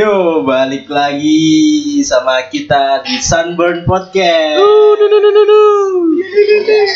[0.00, 4.56] Yo, balik lagi sama kita di Sunburn Podcast.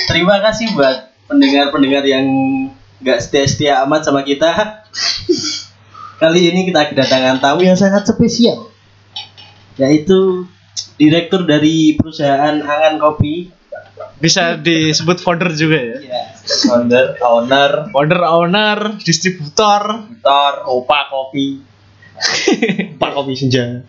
[0.09, 2.25] Terima kasih buat pendengar-pendengar yang
[3.04, 4.80] nggak setia-setia amat sama kita.
[6.17, 8.72] Kali ini kita kedatangan tamu yang sangat spesial,
[9.77, 10.48] yaitu
[10.96, 13.52] direktur dari perusahaan Angan Kopi.
[14.16, 15.96] Bisa disebut founder juga ya.
[16.00, 16.22] Ya,
[16.72, 20.55] founder, owner, Founder, owner, distributor, editor.
[20.72, 21.74] opa kopi.
[23.00, 23.82] Pak kopi senja.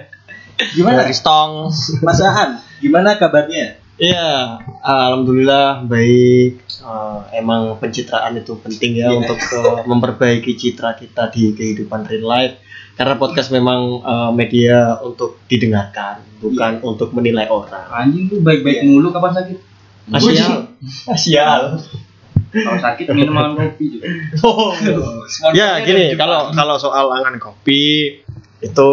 [0.76, 1.72] Gimana, Ristong.
[2.04, 2.60] Mas Aan?
[2.80, 3.80] Gimana kabarnya?
[4.00, 6.64] Iya, alhamdulillah baik.
[6.64, 9.20] Eh, emang pencitraan itu penting ya Iya.
[9.20, 12.54] untuk eh, memperbaiki citra kita di kehidupan real life.
[12.96, 17.88] Karena podcast memang eh, media untuk didengarkan, bukan untuk menilai orang.
[17.92, 19.58] Anjing tuh baik-baik mulu kapan sakit?
[20.10, 20.52] Asial.
[21.08, 21.62] Asial.
[22.50, 24.06] Kalau sakit minum makan kopi juga.
[25.58, 28.18] ya gini kalau kalau soal angan kopi
[28.58, 28.90] itu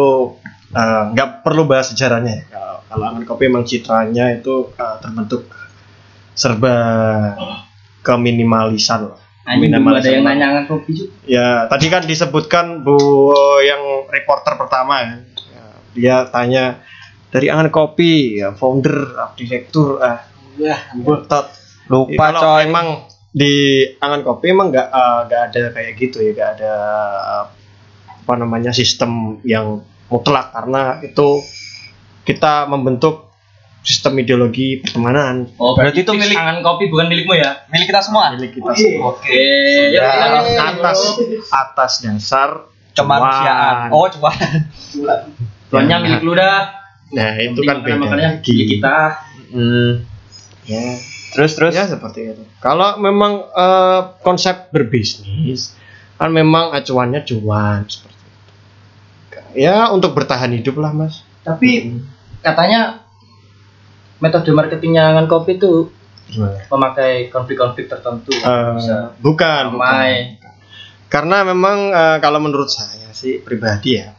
[0.72, 2.44] eh, nggak perlu bahas sejarahnya ya.
[2.54, 5.50] kalau, kalau angan kopi emang citranya itu eh, terbentuk
[6.38, 6.76] serba
[8.06, 11.10] keminimalisan lah Anjing belum ada yang nanya makan kopi juga.
[11.24, 13.32] ya tadi kan disebutkan bu
[13.64, 15.08] yang reporter pertama ya.
[15.48, 15.64] Ya,
[15.96, 16.64] dia tanya
[17.32, 20.20] dari angan kopi ya founder direktur ah
[20.60, 20.76] ya
[21.88, 22.68] Lupa kalau coy.
[22.68, 23.52] emang di
[23.96, 26.72] angan kopi emang nggak eh, nggak ada kayak gitu ya nggak ada
[27.20, 27.44] eh,
[28.18, 29.10] apa namanya sistem
[29.42, 31.44] yang mutlak karena itu
[32.22, 33.28] kita membentuk
[33.80, 37.64] sistem ideologi pertemanan Oh, Berarti itu milik- angan kopi bukan milikmu ya?
[37.68, 38.32] Milik kita semua.
[38.32, 39.32] milik kita semua Oke.
[39.90, 40.04] Ya,
[40.44, 40.98] Ya, atas
[41.48, 43.88] atas dasar Kemanusiaan.
[43.88, 44.34] Oh, cuma.
[45.70, 46.74] Tuannya milik lu dah.
[47.08, 48.50] nah itu kan beda makanya lagi.
[48.50, 48.96] milik kita.
[49.48, 50.04] Hmm.
[50.66, 50.84] ya
[51.28, 51.72] Terus terus.
[51.76, 55.76] ya seperti itu kalau memang eh, konsep berbisnis
[56.16, 58.32] kan memang acuannya cuan seperti itu
[59.68, 61.96] ya untuk bertahan hidup lah mas Tapi
[62.40, 63.00] katanya
[64.18, 65.88] metode marketingnya angan kopi itu
[66.28, 66.60] Gimana?
[66.68, 68.36] memakai konflik-konflik tertentu.
[68.36, 69.80] Eh, Bisa bukan, bukan.
[69.80, 70.36] ramai.
[71.08, 74.12] Karena memang eh, kalau menurut saya sih pribadi ya,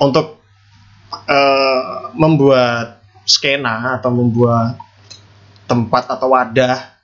[0.00, 0.40] untuk
[1.28, 1.84] eh,
[2.16, 4.80] membuat skena atau membuat
[5.66, 6.94] tempat atau wadah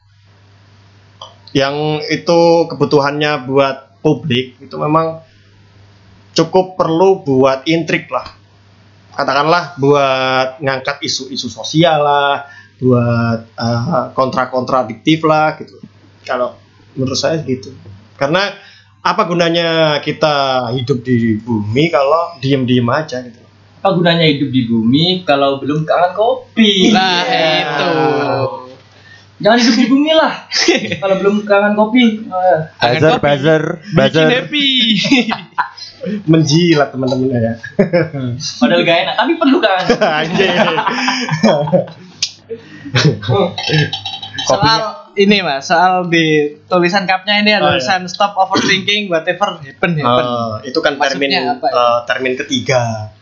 [1.53, 5.21] yang itu kebutuhannya buat publik itu memang
[6.33, 8.25] cukup perlu buat intrik lah.
[9.13, 12.49] Katakanlah buat ngangkat isu-isu sosial lah,
[12.81, 15.77] buat eh, kontra-kontradiktif lah gitu.
[16.25, 16.57] Kalau
[16.97, 17.73] menurut saya gitu
[18.21, 18.55] karena
[19.03, 23.42] apa gunanya kita hidup di bumi kalau diem-diem aja gitu
[23.83, 26.95] Apa gunanya hidup di bumi kalau belum kangen kopi?
[26.95, 27.91] Nah, itu.
[29.37, 30.47] Jangan hidup di bumi lah.
[31.03, 32.23] kalau belum kangen kopi.
[32.79, 34.27] Buzzer, buzzer, buzzer.
[34.31, 34.69] happy
[36.27, 37.55] menjilat teman-teman ya
[38.59, 39.83] Padahal gak enak, tapi perlu kan.
[40.03, 40.51] anjay
[44.43, 44.81] soal
[45.15, 50.25] ini mas soal di tulisan kapnya ini ada Oh, tulisan stop overthinking whatever happen happen
[50.27, 51.77] Eh, itu kan termin apa ya?
[51.77, 53.13] eh, termin ketiga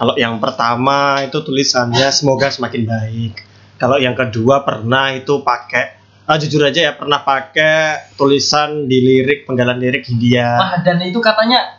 [0.00, 3.44] kalau yang pertama itu tulisannya semoga semakin baik
[3.76, 9.44] kalau yang kedua pernah itu pakai ah, jujur aja ya pernah pakai tulisan di lirik
[9.44, 11.76] penggalan lirik Hindia Wah, dan itu katanya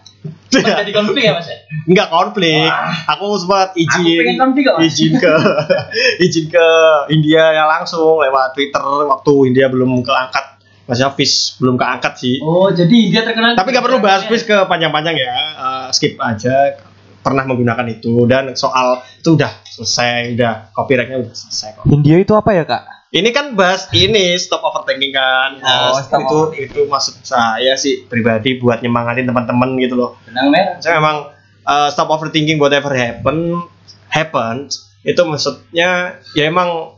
[0.53, 1.57] sempat jadi konflik ya mas ya?
[1.89, 2.69] Enggak konflik.
[3.09, 5.33] Aku sempat Aku pengen izin konflik kok izin ke
[6.29, 6.67] izin ke
[7.09, 12.37] India yang langsung lewat Twitter waktu India belum keangkat maksudnya fish belum keangkat sih.
[12.45, 13.57] Oh, jadi dia terkenal.
[13.57, 15.33] Tapi nggak perlu bahas fish ke panjang-panjang ya.
[15.57, 16.90] Eh, skip aja.
[17.21, 21.83] Pernah menggunakan itu dan soal itu udah selesai, udah copyrightnya udah selesai kok.
[21.87, 22.83] India itu apa ya, Kak?
[23.09, 25.59] Ini kan bahas ini stop overthinking kan.
[25.59, 30.47] Oh, Nah, stop itu itu maksud saya sih pribadi buat nyemangatin teman-teman gitu loh Benang
[30.47, 30.79] merah.
[30.79, 31.27] saya memang
[31.61, 33.59] uh, stop overthinking whatever happen
[34.07, 35.89] happens itu maksudnya
[36.31, 36.95] ya emang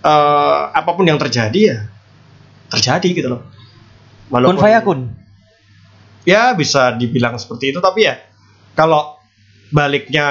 [0.00, 1.78] uh, apa pun yang terjadi ya
[2.68, 3.42] terjadi gitu loh
[4.28, 5.00] Kun Walaupun- fayakun.
[6.22, 8.20] ya bisa dibilang seperti itu tapi ya
[8.72, 9.16] kalau
[9.70, 10.26] baliknya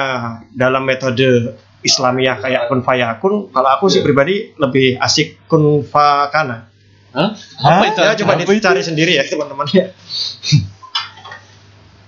[0.50, 6.68] dalam metode Islamiyah kayak kun fayakun kalau aku sih pribadi lebih asik kun fakana
[7.10, 7.32] Hah?
[7.58, 7.72] Hah?
[7.74, 8.52] apa itu ya coba Apa itu?
[8.54, 9.86] dicari sendiri ya teman-teman ya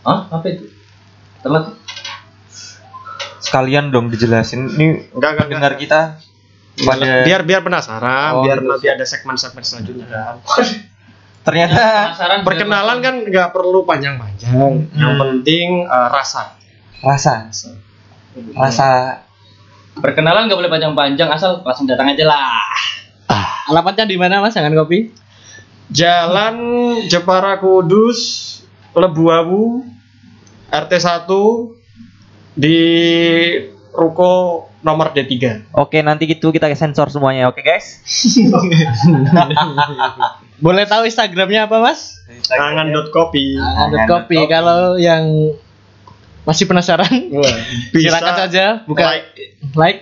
[0.02, 0.18] Hah?
[0.28, 0.66] Apa itu?
[1.40, 1.74] Telat.
[3.38, 4.66] Sekalian dong dijelasin.
[4.68, 6.00] Ini enggak enggak pendengar kita
[6.80, 8.68] pada biar biar penasaran Oh, biar gitu.
[8.68, 10.40] nanti ada segmen-segmen selanjutnya
[11.42, 14.54] ternyata Penasaran perkenalan kan nggak perlu panjang-panjang
[14.94, 16.54] yang penting eh, rasa
[17.02, 17.50] rasa
[18.56, 18.88] rasa
[19.92, 22.64] Perkenalan nggak boleh panjang-panjang asal langsung datang aja lah.
[23.68, 25.12] alamatnya di mana mas jangan kopi
[25.92, 26.56] Jalan
[27.12, 28.20] Jepara Kudus
[28.96, 29.84] Lebu Awu
[30.72, 31.28] RT 1
[32.56, 32.78] di
[33.92, 35.68] ruko nomor D3.
[35.76, 37.52] Oke, nanti gitu kita sensor semuanya.
[37.52, 38.00] Oke, guys.
[40.64, 42.24] Boleh tahu Instagramnya apa mas?
[42.48, 43.60] Tangan.kopi.
[43.60, 44.40] Ada kopi.
[44.48, 45.52] Kalau yang
[46.42, 47.10] masih penasaran,
[47.94, 49.26] Bisa silakan saja buka like.
[49.78, 50.00] like.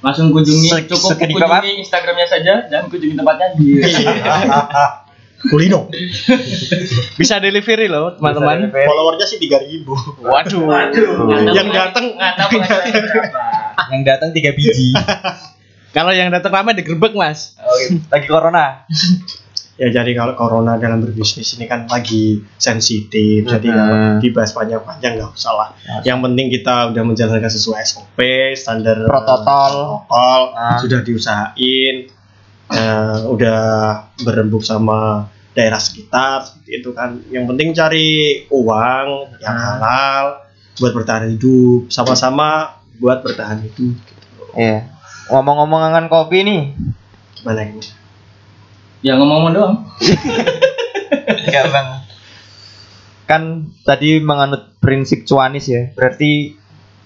[0.00, 3.76] Langsung kunjungi Se- cukup kunjungi Instagramnya saja dan kunjungi tempatnya di
[5.50, 5.88] Kulino.
[7.16, 8.68] Bisa delivery loh teman-teman.
[8.68, 9.88] Followernya sih 3000.
[10.20, 10.64] Waduh.
[11.48, 12.06] Yang datang.
[13.88, 14.92] Yang datang tiga biji.
[15.90, 17.56] Kalau yang datang ramai digerebek mas.
[17.56, 18.84] Oke, lagi corona.
[19.80, 25.32] Ya jadi kalau corona dalam berbisnis ini kan lagi sensitif, jadi kalau dibahas panjang-panjang nggak
[25.32, 25.68] usah lah.
[26.04, 28.18] Yang penting kita udah menjalankan sesuai SOP,
[28.60, 30.04] standar Protokol.
[30.04, 30.76] protokol, Ah.
[30.76, 32.12] sudah diusahain,
[32.68, 33.60] eh, udah
[34.20, 37.24] berembuk sama daerah sekitar, seperti itu kan.
[37.32, 38.08] Yang penting cari
[38.52, 39.06] uang
[39.40, 39.64] yang Ah.
[39.80, 40.24] halal
[40.76, 43.96] buat bertahan hidup, sama-sama buat bertahan hidup.
[44.52, 44.92] Iya.
[45.32, 46.62] Ngomong-ngomong angan kopi nih.
[47.40, 47.80] Gimana ini?
[49.00, 49.74] Ya ngomong-ngomong doang.
[51.48, 51.88] Enggak, Bang.
[53.24, 53.42] Kan
[53.86, 55.88] tadi menganut prinsip cuanis ya.
[55.96, 56.56] Berarti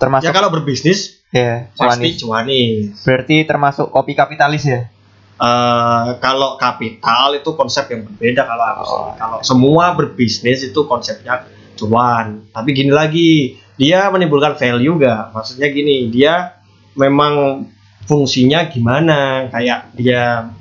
[0.01, 2.23] termasuk Ya kalau berbisnis ya, pasti cuanis.
[2.23, 2.85] cuanis.
[3.07, 4.91] Berarti termasuk kopi kapitalis ya.
[5.35, 8.83] Eh, kalau kapital itu konsep yang berbeda kalau aku.
[8.87, 9.11] Oh.
[9.19, 12.47] Kalau semua berbisnis itu konsepnya cuan.
[12.55, 15.35] Tapi gini lagi, dia menimbulkan value gak?
[15.35, 16.63] Maksudnya gini, dia
[16.95, 17.67] memang
[18.07, 19.51] fungsinya gimana?
[19.51, 20.55] Kayak dia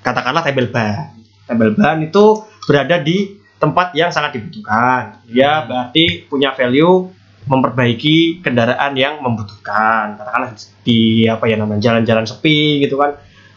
[0.00, 1.16] katakanlah tabel ban.
[1.46, 5.20] Tabel ban itu berada di tempat yang sangat dibutuhkan.
[5.28, 7.12] Dia berarti punya value
[7.48, 10.16] memperbaiki kendaraan yang membutuhkan.
[10.16, 13.16] Katakanlah di apa ya namanya jalan-jalan sepi gitu kan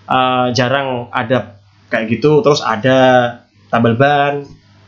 [0.10, 3.30] eh, jarang ada kayak gitu terus ada
[3.70, 4.42] tabel ban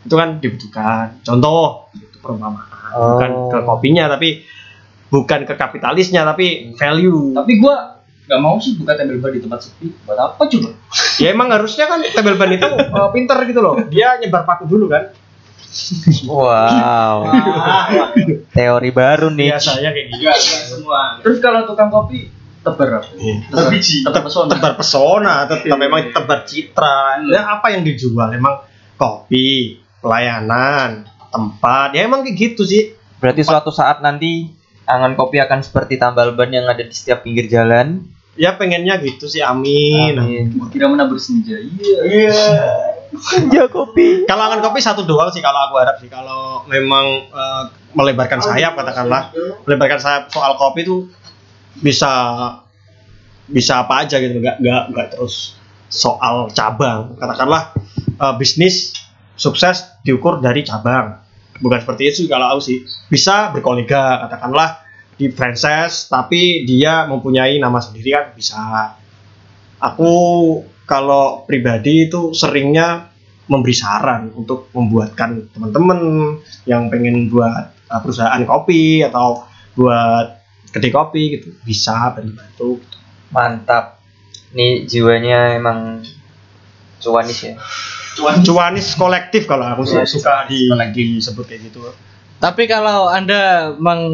[0.05, 3.19] itu kan dibutuhkan contoh itu perumpamaan Oh.
[3.19, 4.47] bukan ke kopinya tapi
[5.11, 7.94] bukan ke kapitalisnya tapi value Tapi gua
[8.25, 9.93] nggak mau sih buka tabel bar di tempat sepi.
[10.05, 10.69] Buat apa coba?
[11.21, 12.67] ya emang harusnya kan tabel ban itu
[12.97, 15.11] eh, pinter gitu loh dia nyebar paku dulu kan
[16.23, 17.27] Wow.
[18.55, 19.51] Teori baru nih.
[19.51, 21.19] biasanya kayak gitu semua.
[21.19, 22.31] Terus kalau tukang kopi
[22.63, 23.11] tebar apa?
[23.11, 24.07] Tebar biji.
[24.07, 28.63] tetap tebar pesona tetap memang tebar citra ya apa yang dijual emang
[28.95, 34.51] kopi pelayanan tempat ya emang kayak gitu sih Berarti suatu saat nanti
[34.85, 38.05] angan kopi akan seperti tambal ban yang ada di setiap pinggir jalan.
[38.35, 40.45] Ya pengennya gitu sih amin, Amin.
[40.69, 41.55] Kira mana bersenja.
[41.55, 42.35] Iya.
[43.15, 44.27] Senja kopi.
[44.27, 46.11] kalau angan kopi satu doang sih kalau aku harap sih.
[46.11, 47.63] Kalau memang eh,
[47.95, 49.31] melebarkan sayap katakanlah.
[49.63, 51.07] melebarkan sayap soal kopi itu
[51.79, 52.11] bisa
[53.47, 54.43] bisa apa aja gitu.
[54.43, 55.55] Nggak nggak nggak terus
[55.87, 57.15] soal cabang.
[57.15, 57.71] Katakanlah
[58.19, 58.91] eh, bisnis
[59.39, 61.23] sukses diukur dari cabang.
[61.55, 62.83] Bukan seperti itu kalau aku sih.
[63.07, 64.84] Bisa berkolega katakanlah
[65.15, 68.59] di franchise tapi dia mempunyai nama sendiri kan bisa
[69.79, 70.11] aku
[70.85, 73.09] kalau pribadi itu seringnya
[73.45, 75.99] memberi saran untuk membuatkan teman-teman
[76.65, 79.45] yang pengen buat uh, perusahaan kopi atau
[79.77, 80.41] buat
[80.73, 82.97] kedai kopi gitu bisa bantu gitu.
[83.29, 84.01] Mantap.
[84.55, 86.01] Nih jiwanya emang
[87.01, 87.53] cuanis ya.
[88.15, 90.71] cuanis kolektif kalau aku sih suka di
[91.19, 91.83] disebut kayak gitu
[92.45, 93.41] Tapi kalau anda
[93.75, 94.05] meng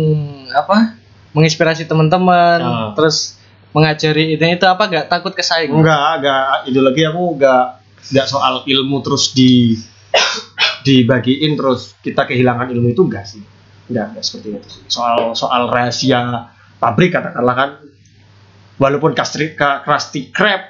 [0.49, 0.95] apa
[1.31, 2.89] menginspirasi teman-teman, Ah.
[2.93, 3.35] terus
[3.71, 5.67] mengajari itu itu apa nggak takut kesaing?
[5.69, 7.63] enggak enggak ideologi aku enggak
[8.07, 9.75] enggak soal ilmu terus di
[10.81, 13.39] dibagiin terus kita kehilangan ilmu itu enggak sih
[13.87, 14.81] enggak enggak seperti itu sih.
[14.87, 17.69] soal soal rahasia pabrik katakanlah kan
[18.75, 20.67] walaupun kastri ka, Krusty Krab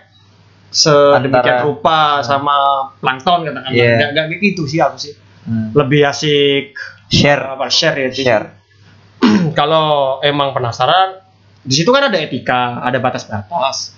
[0.70, 2.58] sedemikian Antara- rupa sama
[2.98, 4.10] plankton katakanlah Iya.
[4.10, 5.74] enggak enggak gitu sih aku sih Hmm.
[5.74, 6.78] lebih asik
[7.12, 7.44] Share.
[7.54, 8.10] apa share ya.
[8.10, 8.48] Share.
[9.60, 11.22] kalau emang penasaran
[11.62, 13.94] di situ kan ada etika ada batas-batas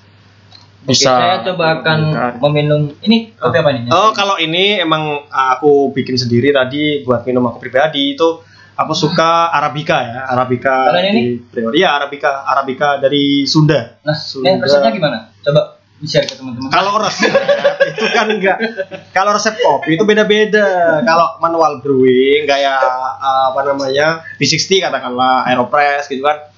[0.83, 2.31] bisa Oke, saya coba akan Bukan.
[2.43, 3.87] meminum ini kopi apa nih?
[3.87, 8.43] Oh, kalau ini emang aku bikin sendiri tadi buat minum aku pribadi itu
[8.75, 13.95] aku suka arabica ya, arabica Kalau ini di Priori ya, arabica, arabica dari Sunda.
[14.03, 14.59] Nah, Sunda.
[14.59, 15.17] ini resepnya gimana?
[15.39, 15.72] Coba
[16.03, 16.67] di-share ke teman-teman.
[16.67, 17.31] Kalau resep
[17.95, 18.57] itu kan enggak.
[19.15, 20.99] Kalau resep kopi itu beda-beda.
[21.07, 22.83] Kalau manual brewing kayak
[23.23, 26.51] uh, apa namanya V60 katakanlah Aeropress gitu kan,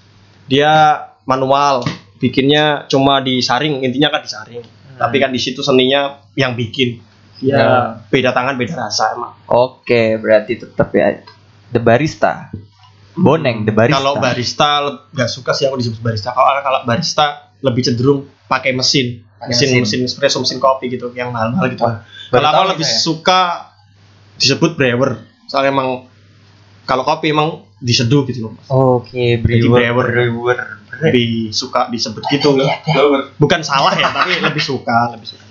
[0.50, 1.86] dia manual
[2.18, 4.66] bikinnya cuma disaring intinya kan disaring.
[4.98, 7.06] Tapi kan di situ seninya yang bikin.
[7.44, 9.36] Ya, beda tangan beda rasa emang.
[9.52, 11.22] Oke, berarti tetap ya
[11.70, 12.50] The Barista.
[13.14, 14.00] Boneng The Barista.
[14.00, 14.70] Kalau barista
[15.12, 16.32] nggak suka sih aku disebut barista.
[16.32, 19.80] Kalau kalau barista lebih cenderung pakai mesin, mesin mesin.
[19.82, 21.84] mesin espresso, mesin kopi gitu, yang mahal-mahal gitu.
[22.32, 23.02] kalau aku lebih saya.
[23.02, 23.42] suka
[24.36, 26.10] disebut brewer, soalnya emang
[26.86, 28.68] kalau kopi emang diseduh gitu loh Mas.
[28.72, 30.08] Oke, Jadi brewer, brewer.
[30.10, 30.60] brewer.
[30.96, 32.72] lebih suka disebut gitu loh
[33.36, 35.44] bukan salah ya tapi lebih suka lebih suka.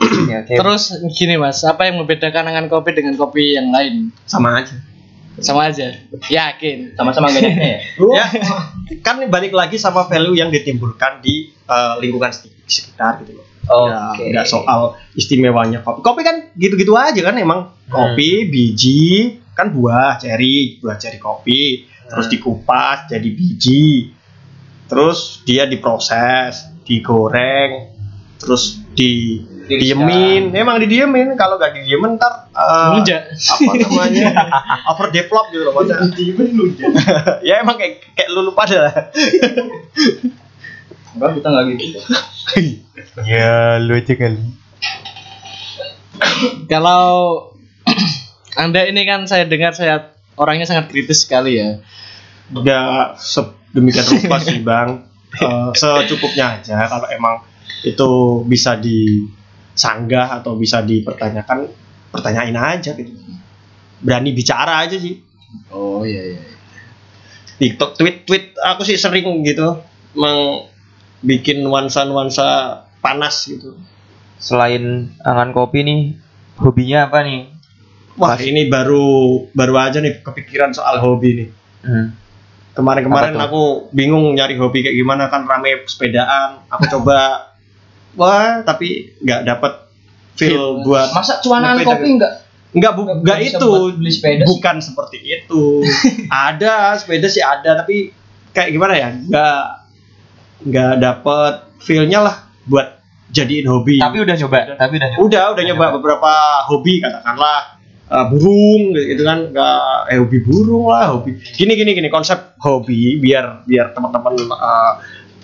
[0.00, 0.54] Oke, oke.
[0.56, 4.08] Terus gini mas, apa yang membedakan angan kopi dengan kopi yang lain?
[4.24, 4.72] sama aja
[5.40, 5.96] Sama aja.
[6.28, 6.94] Yakin.
[6.94, 7.78] Sama-sama gak ya?
[7.96, 8.24] ya
[9.00, 14.10] kan balik lagi sama value yang ditimbulkan di eh, lingkungan sek- sekitar gitu loh Ya,
[14.10, 14.34] Oke.
[14.34, 16.02] nggak soal istimewanya kopi.
[16.02, 17.70] Kopi kan gitu-gitu aja kan emang.
[17.86, 22.34] Kopi, biji, kan buah ceri, buah ceri kopi, terus Hmm.
[22.34, 24.10] dikupas jadi biji.
[24.90, 27.94] Terus dia diproses, digoreng,
[28.42, 29.38] terus di
[29.68, 30.54] diemin.
[30.54, 33.34] Emang didiemin, kalau nggak didiemin ntar Ngelunjak.
[33.34, 34.28] apa namanya?
[34.94, 36.06] overdevelop gitu loh maksudnya.
[37.48, 38.94] ya emang kayak kayak lulu pada lah.
[41.16, 41.98] Enggak, kita nggak gitu.
[43.24, 44.42] Ya, lu aja kali.
[46.66, 47.08] Kalau
[48.60, 51.80] Anda ini kan saya dengar saya orangnya sangat kritis sekali ya.
[52.50, 57.46] Udah sedemikian rupa sih bang Eh, secukupnya aja kalau emang
[57.86, 58.74] itu bisa
[59.80, 61.64] disanggah atau bisa dipertanyakan
[62.12, 63.16] pertanyain aja gitu
[63.98, 65.24] berani bicara aja sih
[65.72, 66.42] Oh iya iya.
[67.58, 69.80] TikTok tweet tweet aku sih sering gitu
[70.14, 70.68] meng
[71.20, 72.46] bikin nuansa nuansa
[73.00, 73.72] panas gitu
[74.36, 74.80] Selain
[75.20, 76.16] angan kopi nih,
[76.56, 77.52] hobinya apa nih?
[78.16, 79.04] wah ini baru
[79.50, 81.48] baru aja nih kepikiran soal hobi nih
[81.80, 82.12] Hmm.
[82.70, 83.48] kemarin-kemarin Apa tuh?
[83.48, 87.49] aku bingung nyari hobi kayak gimana kan rame sepedaan aku coba
[88.18, 89.72] wah tapi nggak dapet
[90.34, 92.16] feel buat Masa cuanan kopi gitu.
[92.16, 92.32] enggak?
[92.70, 94.48] nggak bu, nggak nggak bisa itu beli sepeda sih?
[94.54, 95.62] bukan seperti itu
[96.46, 98.14] ada sepeda sih ada tapi
[98.54, 99.62] kayak gimana ya nggak
[100.70, 102.36] nggak dapet feelnya lah
[102.70, 105.22] buat jadiin hobi Tapi udah nyoba, tapi udah nyoba.
[105.22, 106.32] udah udah nyoba beberapa
[106.66, 107.78] hobi katakanlah
[108.10, 113.18] uh, burung gitu kan nggak eh hobi burung lah hobi gini gini gini konsep hobi
[113.22, 114.98] biar biar teman-teman uh,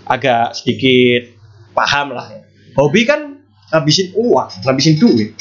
[0.07, 1.35] agak sedikit
[1.75, 2.46] paham lah ya.
[2.77, 3.41] Hobi kan
[3.73, 5.35] ngabisin uang ngabisin duit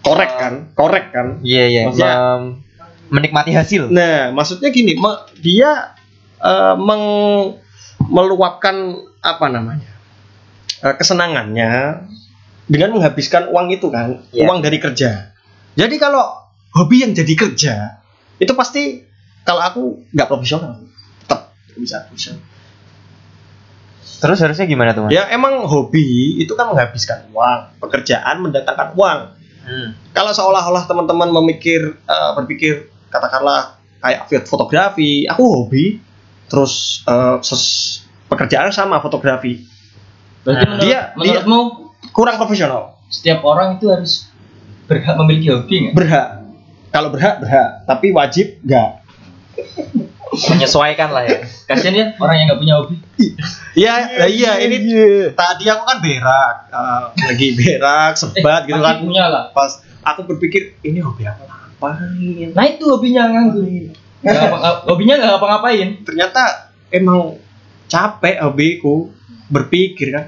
[0.00, 1.82] korek kan korek kan Iya, iya.
[1.88, 2.64] Maksudnya-
[3.08, 3.88] menikmati hasil.
[3.88, 4.92] nah maksudnya gini
[5.40, 5.96] dia
[6.38, 7.56] uh, meng-
[8.04, 8.76] meluapkan
[9.18, 9.88] apa namanya
[10.80, 12.04] uh, kesenangannya
[12.68, 14.44] dengan menghabiskan uang itu kan Iya.
[14.44, 15.32] uang dari kerja
[15.72, 16.20] jadi kalau
[16.76, 17.74] hobi yang jadi kerja
[18.36, 19.08] itu pasti
[19.42, 19.82] kalau aku
[20.12, 20.76] nggak profesional
[21.24, 22.44] tetap bisa profesional
[24.18, 25.10] Terus harusnya gimana tuh, Mas?
[25.10, 26.02] ya emang hobi
[26.36, 29.20] itu kan menghabiskan uang pekerjaan mendatangkan uang.
[29.60, 29.92] Hmm.
[30.10, 36.00] kalau seolah-olah teman-teman memikir eh, berpikir katakanlah kayak fotografi aku hobi.
[36.46, 39.60] Terus eh, ses- pekerjaan sama fotografi.
[40.40, 41.60] Berarti Nah, menurut, dia- menurutmu
[42.10, 42.96] kurang profesional.
[43.08, 44.28] setiap orang itu harus
[44.84, 45.94] berhak memiliki hobi nggak?
[45.94, 46.26] berhak.
[46.88, 47.84] Kalau berhak berhak.
[47.84, 48.88] Tapi wajib nggak
[50.38, 51.38] Menyesuaikan lah ya.
[51.64, 52.94] Kasian ya orang yang nggak punya hobi.
[53.74, 54.76] Iya, lah iya ini
[55.32, 58.96] tadi aku kan berak, eh, lagi berak, sebat gitu Pasti kan.
[59.02, 59.44] punya lah.
[59.50, 62.54] Pas aku berpikir ini hobi aku ngapain?
[62.54, 63.66] Nah itu hobinya nganggur.
[64.18, 65.88] Nggak- hobinya nggak ngapa-ngapain.
[66.02, 66.42] Ternyata
[66.90, 67.38] emang
[67.86, 69.10] capek hobiku
[69.48, 70.24] berpikir kan.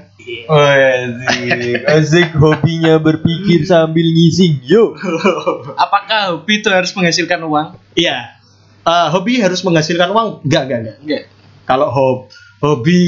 [0.47, 1.81] Oh, asik.
[1.81, 4.61] Asik hobinya berpikir sambil ngising.
[4.63, 4.93] Yo.
[5.83, 7.73] Apakah hobi itu harus menghasilkan uang?
[7.93, 8.40] Iya.
[8.81, 10.27] Eh, hobi harus menghasilkan uang?
[10.41, 10.95] Enggak, enggak, enggak.
[11.05, 11.23] Enggak.
[11.69, 12.25] Kalau hob-
[12.59, 13.03] hobi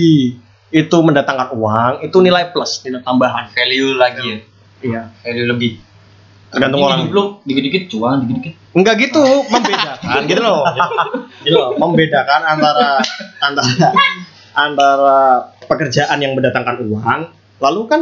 [0.69, 3.49] itu mendatangkan uang, itu nilai plus, nilai tambahan.
[3.53, 4.37] Value lagi ya.
[4.83, 5.01] Iya.
[5.25, 5.71] Value lebih.
[6.53, 7.09] Tergantung orang.
[7.41, 8.53] dikit-dikit cuan, dikit-dikit.
[8.77, 10.61] Enggak gitu, membedakan gitu loh.
[11.41, 13.01] Gitu loh, membedakan antara
[13.41, 13.69] antara
[14.53, 15.19] antara
[15.65, 17.19] pekerjaan yang mendatangkan uang,
[17.57, 18.01] lalu kan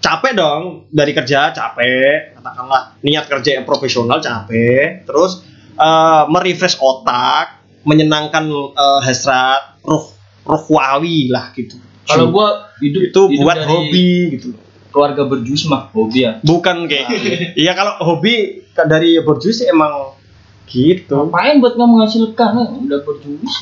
[0.00, 5.44] capek dong dari kerja capek, katakanlah niat kerja yang profesional capek, terus
[5.76, 10.06] eh, merefresh otak, menyenangkan eh, hasrat ruh
[10.42, 11.78] ruhwawi lah gitu.
[12.02, 14.48] Kalau gua hidup itu hidup buat dari hobi gitu.
[14.92, 16.32] Keluarga berjus mah hobi ya.
[16.44, 17.08] Bukan kayak
[17.56, 20.18] Iya kalau hobi dari berjus sih emang
[20.66, 21.28] gitu.
[21.28, 22.50] Ngapain buat nggak menghasilkan?
[22.58, 23.52] Eh, Udah berjus.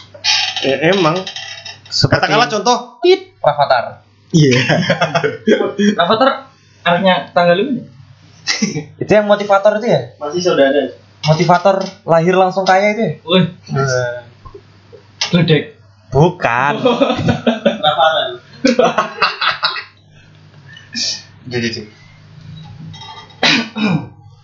[0.60, 1.20] Ya, emang
[1.90, 3.34] katakanlah contoh Tit.
[3.40, 4.04] Rafathar.
[4.30, 4.54] iya
[6.02, 6.54] Avatar
[6.86, 7.82] artinya tanggal ini.
[9.00, 10.00] Itu yang motivator itu ya?
[10.22, 10.94] Masih saudara.
[11.20, 13.12] Motivator lahir langsung kaya itu ya?
[13.22, 13.44] Wih,
[15.30, 15.76] gledek.
[16.10, 16.74] Bukan.
[17.84, 18.28] Rafalan.
[21.46, 21.68] Jadi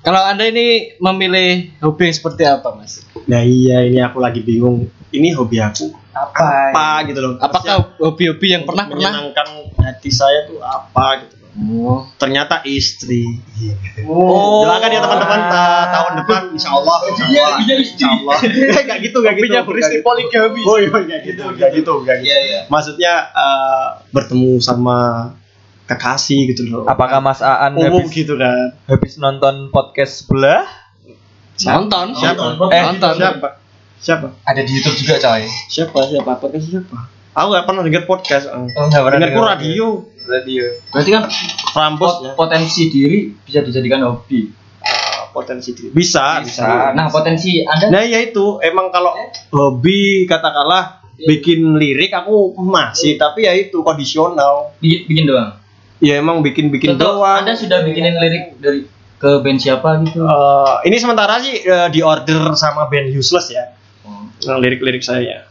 [0.01, 3.03] Kalau Anda ini memilih hobi seperti apa, Mas?
[3.27, 6.71] nah iya ini aku lagi bingung ini hobi aku apa?
[6.71, 9.03] apa gitu loh Apakah hobi-hobi yang pernah pernah?
[9.11, 9.49] menyenangkan
[9.83, 11.35] hati saya tuh apa gitu.
[11.57, 12.05] Oh.
[12.21, 13.41] ternyata istri.
[14.05, 14.69] Oh.
[14.69, 16.97] Doakan ya teman-teman ta- tahun depan insya Allah.
[17.09, 17.59] Insya Iya, Allah.
[17.65, 17.97] iya, istri.
[17.97, 18.37] Insya Allah.
[18.93, 19.49] Gak gitu, gak gitu.
[19.57, 20.05] Gak beristri gitu.
[20.05, 20.61] poligami.
[20.69, 22.29] Oh iya, gak gitu, gak gitu, gak gitu.
[22.29, 22.61] Iya, iya.
[22.69, 24.99] Maksudnya eh, bertemu sama
[25.89, 26.85] kekasih gitu loh.
[26.85, 28.77] Apakah Mas Aan umum habis, gitu kan?
[28.85, 30.67] habis nonton podcast sebelah?
[31.57, 32.13] Nonton.
[32.13, 32.69] Siapa?
[32.69, 33.15] Eh, nonton.
[33.17, 33.49] Siapa?
[33.97, 34.29] Siapa?
[34.45, 35.49] Ada di YouTube juga coy.
[35.73, 35.99] Siapa?
[36.05, 36.31] Siapa?
[36.37, 37.16] Podcast siapa?
[37.37, 38.49] Aku gak pernah denger podcast.
[38.49, 38.57] eh.
[38.73, 39.53] Oh, nggak pernah Dengarku denger.
[39.53, 39.87] radio.
[40.25, 40.65] Radio.
[40.89, 41.23] Berarti kan
[41.71, 42.33] Rambus pot- ya.
[42.33, 44.49] potensi diri bisa dijadikan hobi.
[45.31, 45.93] Potensi diri.
[45.93, 46.97] Bisa, bisa.
[46.97, 49.13] Nah, potensi Anda Nah ya itu emang kalau
[49.53, 54.73] hobi katakanlah bikin lirik aku masih tapi ya itu kondisional.
[54.81, 55.61] bikin, bikin doang.
[55.99, 57.45] Ya emang bikin-bikin doang.
[57.45, 60.25] Anda sudah bikinin lirik dari ke band siapa gitu?
[60.25, 63.77] Eh, ini sementara sih eh, di order sama band Useless ya.
[64.05, 64.25] Oh.
[64.25, 65.45] Nah, lirik-lirik saya.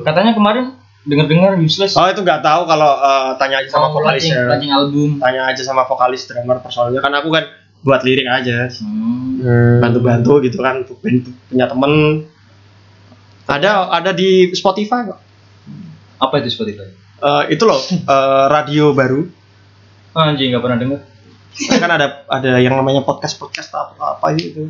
[0.00, 4.34] Katanya kemarin dengar-dengar useless Oh itu nggak tahu kalau eh, tanya aja sama mau launching,
[4.34, 4.50] vokalisnya.
[4.50, 5.08] launching album.
[5.16, 7.44] Tanya aja sama vokalis drummer personalnya kan aku kan
[7.80, 8.66] buat lirik aja.
[8.82, 9.78] Hmm.
[9.78, 10.82] Bantu-bantu gitu kan
[11.46, 12.26] punya temen.
[13.46, 15.18] Ada ada di Spotify kok.
[16.18, 16.90] Apa itu Spotify?
[17.16, 17.78] Eh, itu loh
[18.14, 19.22] eh, radio baru.
[20.12, 21.00] Anjing nggak pernah dengar.
[21.56, 24.68] kan ada ada yang namanya podcast podcast apa apa itu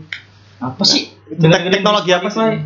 [0.57, 1.11] Apa sih?
[1.35, 2.63] Tek- teknologi apa sih?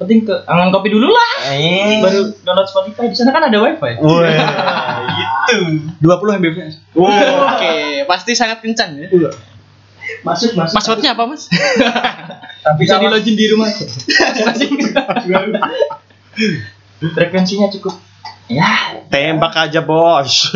[0.00, 1.32] Penting ke angan kopi dulu lah.
[1.52, 2.00] Eh.
[2.00, 3.12] Baru download Spotify.
[3.12, 4.00] Di sana kan ada wifi.
[4.00, 4.24] Wah,
[5.20, 5.56] itu
[6.00, 6.74] 20 Mbps.
[7.44, 7.76] Oke,
[8.08, 9.12] pasti sangat kencang ya.
[10.24, 10.72] Masuk, masuk.
[10.80, 11.52] Passwordnya apa mas?
[12.80, 13.68] Bisa di login di rumah.
[17.00, 18.00] Frekuensinya cukup.
[18.48, 20.48] Ya, Tembak aja bos.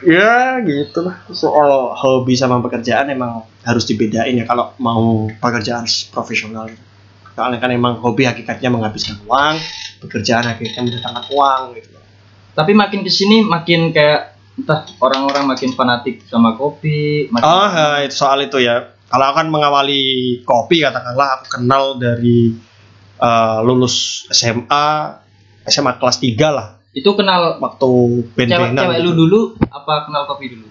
[0.00, 6.72] Ya gitu lah soal hobi sama pekerjaan emang harus dibedain ya kalau mau pekerjaan profesional
[7.32, 9.56] soalnya kan emang hobi hakikatnya menghabiskan uang
[10.00, 11.96] pekerjaan hakikatnya mendatangkan uang gitu
[12.52, 17.24] tapi makin ke sini makin kayak entah orang-orang makin fanatik sama kopi.
[17.32, 17.72] Makin Oh,
[18.04, 18.92] itu soal itu ya.
[19.08, 20.02] Kalau aku kan mengawali
[20.44, 22.52] kopi katakanlah aku kenal dari
[23.16, 24.86] eh, lulus SMA,
[25.64, 27.88] SMA kelas 3 lah Itu kenal waktu
[28.36, 28.76] band-bandan.
[28.76, 29.20] cewek-cewek lu gitu.
[29.24, 29.40] dulu
[29.82, 30.68] apa kenal kopi dulu?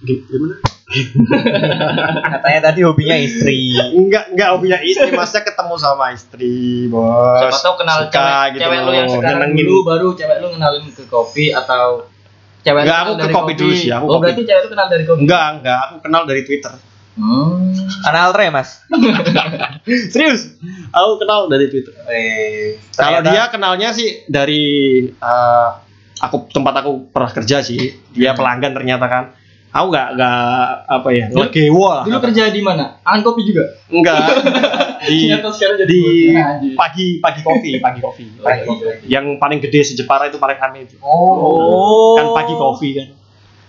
[0.00, 0.56] Gimana?
[2.34, 3.76] Katanya tadi hobinya istri.
[3.76, 7.36] Enggak, enggak hobinya istri, masa ketemu sama istri, bos.
[7.38, 10.84] Siapa tahu kenal Suka cewek, gitu cewek lu yang sekarang dulu baru cewek lu kenalin
[10.88, 12.08] ke kopi atau
[12.64, 14.22] cewek Enggak, lu aku kenal ke dari kopi dulu sih, aku oh kopi.
[14.24, 15.20] berarti cewek lu kenal dari kopi.
[15.20, 16.72] Enggak, enggak, aku kenal dari Twitter.
[17.20, 17.74] Hmm.
[18.00, 18.70] Kenal Tre, Mas?
[20.14, 20.42] Serius?
[20.88, 21.92] Aku kenal dari Twitter.
[22.08, 24.64] Eh, Kalau dia kenalnya sih dari
[25.12, 25.68] eh,
[26.20, 27.96] aku tempat aku pernah kerja sih.
[28.12, 29.24] Dia pelanggan ternyata kan.
[29.70, 30.42] Aku nggak nggak
[30.90, 32.02] apa ya Dulu- ngegewo lah.
[32.02, 32.98] Dulu kerja di mana?
[33.06, 33.64] Angan kopi juga.
[33.86, 34.18] Enggak.
[35.08, 36.02] di Ternyata sekarang jadi di.
[36.34, 36.74] Anjing.
[36.74, 38.24] pagi pagi kopi pagi kopi.
[38.42, 39.06] Pagi kopi.
[39.06, 40.98] Yang paling gede sejepara itu paling rame itu.
[41.00, 42.18] Oh.
[42.18, 43.08] Kan pagi kopi kan.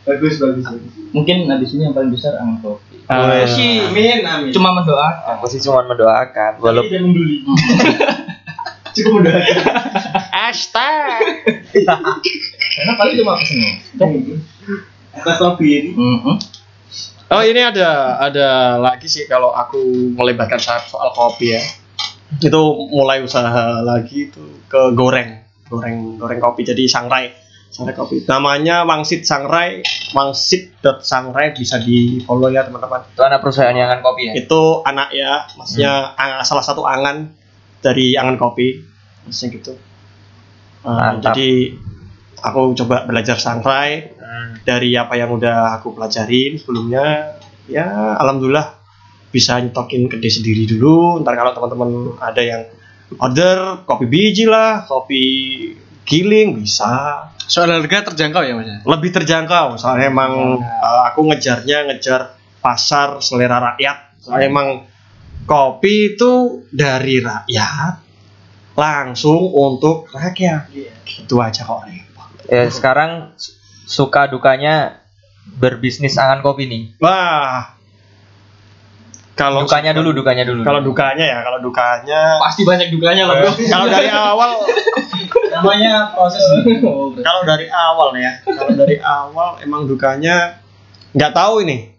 [0.02, 0.92] Bagus, bagus, bagus.
[1.14, 2.98] Mungkin habis ini yang paling besar angan kopi.
[3.46, 4.50] Sih Amin, amin.
[4.50, 5.38] cuma mendoakan.
[5.38, 7.14] Aku sih cuma mendoakan walaupun.
[8.92, 9.34] Cukup udah.
[10.32, 11.22] Hashtag.
[11.72, 13.60] Karena paling cuma pesen.
[15.12, 15.90] Atas kopi ini.
[17.32, 19.80] Oh ini ada ada lagi sih kalau aku
[20.12, 21.64] melebarkan soal, soal kopi ya.
[22.40, 22.60] Itu
[22.92, 27.32] mulai usaha lagi itu ke goreng, goreng goreng kopi jadi sangrai,
[27.72, 28.24] sangrai kopi.
[28.28, 33.04] Namanya Wangsit Sangrai, wangsit.sangrai bisa di follow ya teman-teman.
[33.08, 34.34] itu anak perusahaan yang kopi ya.
[34.36, 37.32] Itu anak ya, maksudnya ang- salah satu angan
[37.82, 38.80] dari angan kopi,
[39.28, 39.74] maksudnya gitu.
[40.82, 41.78] Uh, jadi
[42.42, 44.22] aku coba belajar sangrai,
[44.64, 47.38] dari apa yang udah aku pelajarin sebelumnya.
[47.70, 48.78] Ya alhamdulillah
[49.32, 51.22] bisa nyetokin gede sendiri dulu.
[51.24, 51.90] Ntar kalau teman-teman
[52.20, 52.62] ada yang
[53.20, 55.24] order kopi biji lah kopi
[56.04, 57.28] giling bisa.
[57.52, 58.78] Soal harga terjangkau ya mas ya?
[58.88, 59.76] lebih terjangkau.
[59.76, 64.22] Soalnya emang uh, aku ngejarnya ngejar pasar selera rakyat.
[64.22, 64.68] Soalnya emang
[65.44, 66.34] kopi itu
[66.70, 67.94] dari rakyat
[68.74, 70.72] langsung untuk rakyat
[71.04, 75.02] gitu aja kok repot Ya sekarang su- suka dukanya
[75.54, 76.84] berbisnis angan kopi nih.
[76.98, 77.76] wah
[79.34, 80.62] kalau Dukanya dulu, dukanya dulu.
[80.62, 83.52] kalau dukanya ya kalau dukanya Pasti banyak dukanya lah bro.
[83.66, 84.52] kalau dari awal
[85.52, 86.42] Namanya proses.
[86.82, 90.64] Oh, kalau dari awal ya kalau dari awal emang dukanya
[91.12, 91.92] nggak tahu ini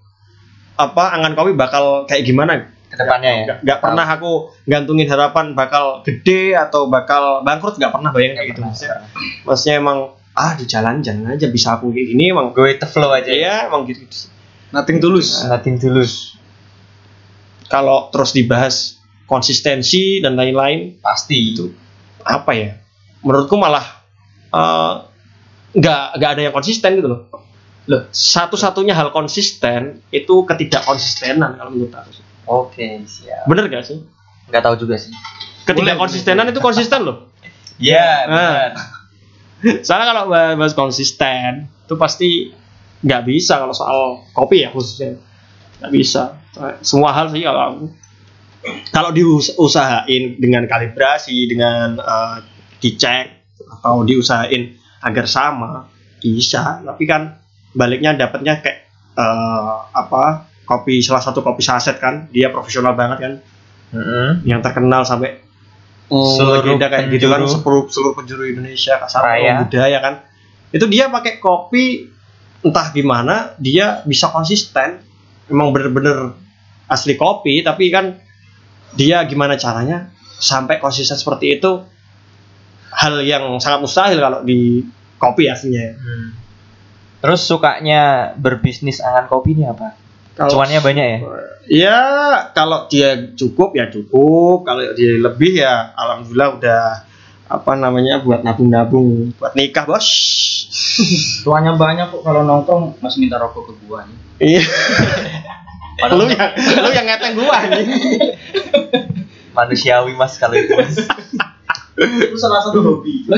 [0.74, 3.54] apa angan kopi bakal kayak gimana ke depannya ya.
[3.64, 8.60] nggak pernah aku gantungin harapan bakal gede atau bakal bangkrut nggak pernah bayangin kayak gitu
[8.60, 8.96] maksudnya,
[9.48, 9.98] maksudnya emang
[10.36, 13.32] ah di jalan jalan aja bisa aku kayak gini emang Go with the flow aja.
[13.32, 14.04] iya emang gitu,
[14.72, 15.40] Nothing tulus.
[15.48, 16.36] Nothing tulus.
[17.72, 21.56] kalau terus dibahas konsistensi dan lain-lain Pasti.
[21.56, 21.72] itu
[22.20, 22.76] apa ya
[23.24, 23.84] menurutku malah
[24.52, 24.94] eh,
[25.72, 27.20] nggak nggak ada yang konsisten gitu loh.
[27.90, 28.06] Loh.
[28.12, 32.12] Satu-satunya hal konsisten itu ketidakkonsistenan kalau menurut aku.
[32.46, 33.46] Oke, siap.
[33.46, 34.02] Bener gak sih?
[34.50, 35.14] Nggak tahu juga sih.
[35.62, 37.30] Ketidakkonsistenan itu konsisten loh.
[37.78, 38.70] Iya, benar.
[39.86, 42.50] Soalnya kalau bahas konsisten itu pasti
[43.02, 44.00] nggak bisa kalau soal
[44.34, 45.18] kopi ya khususnya
[45.82, 46.42] nggak bisa.
[46.82, 47.84] Semua hal sih kalau aku
[48.94, 52.36] kalau diusahain dengan kalibrasi dengan eh,
[52.78, 55.90] dicek atau diusahain agar sama
[56.22, 57.42] bisa tapi kan
[57.74, 58.86] baliknya dapatnya kayak
[59.18, 63.32] eh, apa kopi salah satu kopi saset kan dia profesional banget kan
[63.92, 64.40] Mm-mm.
[64.48, 65.44] yang terkenal sampai
[66.12, 69.64] Seluruh legenda kayak gitu kan seluruh seluruh penjuru Indonesia kasar Raya.
[69.64, 70.14] budaya kan
[70.72, 72.08] itu dia pakai kopi
[72.60, 75.00] entah gimana dia bisa konsisten
[75.48, 76.36] memang bener-bener
[76.84, 78.20] asli kopi tapi kan
[78.92, 81.80] dia gimana caranya sampai konsisten seperti itu
[82.92, 84.84] hal yang sangat mustahil kalau di
[85.16, 86.28] kopi aslinya Hmm.
[87.22, 89.94] Terus sukanya berbisnis angan kopi ini apa?
[90.32, 91.18] Kalau Cuannya banyak ya?
[91.68, 92.00] ya
[92.56, 96.82] kalau dia cukup ya cukup kalau dia lebih ya alhamdulillah udah
[97.52, 100.08] apa namanya buat nabung-nabung buat nikah bos
[101.44, 104.16] Tuanya banyak kok kalau nongkrong masih minta rokok ke gua nih.
[104.40, 104.64] iya
[106.16, 107.84] lu yang lu yang ngeteng gua nih
[109.56, 110.96] Manusiawi mas kalau itu mas.
[112.00, 113.28] Itu salah satu hobi.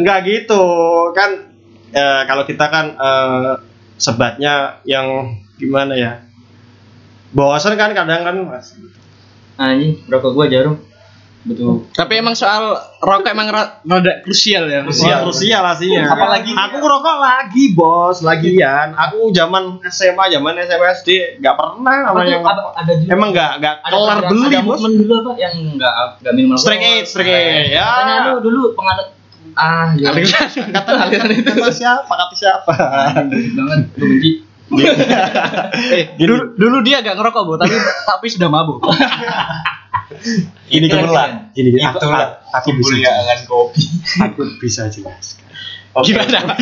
[0.00, 0.64] nggak gitu
[1.12, 1.52] kan
[1.92, 3.52] eh, kalau kita kan eh,
[4.00, 6.12] sebatnya yang gimana ya
[7.30, 8.74] bosan kan kadang kan mas
[9.54, 10.80] Anjing, rokok gua jarum.
[11.42, 11.84] Betul.
[11.90, 14.80] Tapi emang soal rokok emang ra- rada krusial ya.
[14.80, 16.08] Krusial, krusial aslinya.
[16.08, 18.96] Apalagi- aku ngerokok lagi, bos, lagian.
[18.96, 22.72] Aku zaman SMA, zaman SMA SD nggak pernah namanya Apa, ngerokok.
[22.74, 24.78] ada juga Emang nggak nggak ada kelar ada- beli, ada bos.
[24.78, 26.64] momen dulu apa yang enggak enggak minum alkohol.
[26.64, 27.84] Strike eight, strike eight, ya.
[27.84, 29.08] Katanya lu dulu penganut
[29.52, 30.08] ah ya.
[30.72, 30.92] Kata,
[31.44, 32.08] kata siapa?
[32.08, 32.72] Kata siapa?
[33.28, 34.30] Banget benci.
[35.96, 37.74] Eh, dulu dulu dia gak ngerokok, Bu, tapi
[38.10, 38.80] tapi sudah mabuk.
[40.68, 40.86] Ini.
[41.52, 41.80] Gini, gini.
[41.80, 43.82] Itulah Aku, aku bisa kemuliaan kopi.
[44.20, 45.40] aku bisa jelaskan.
[46.08, 46.56] Gimana?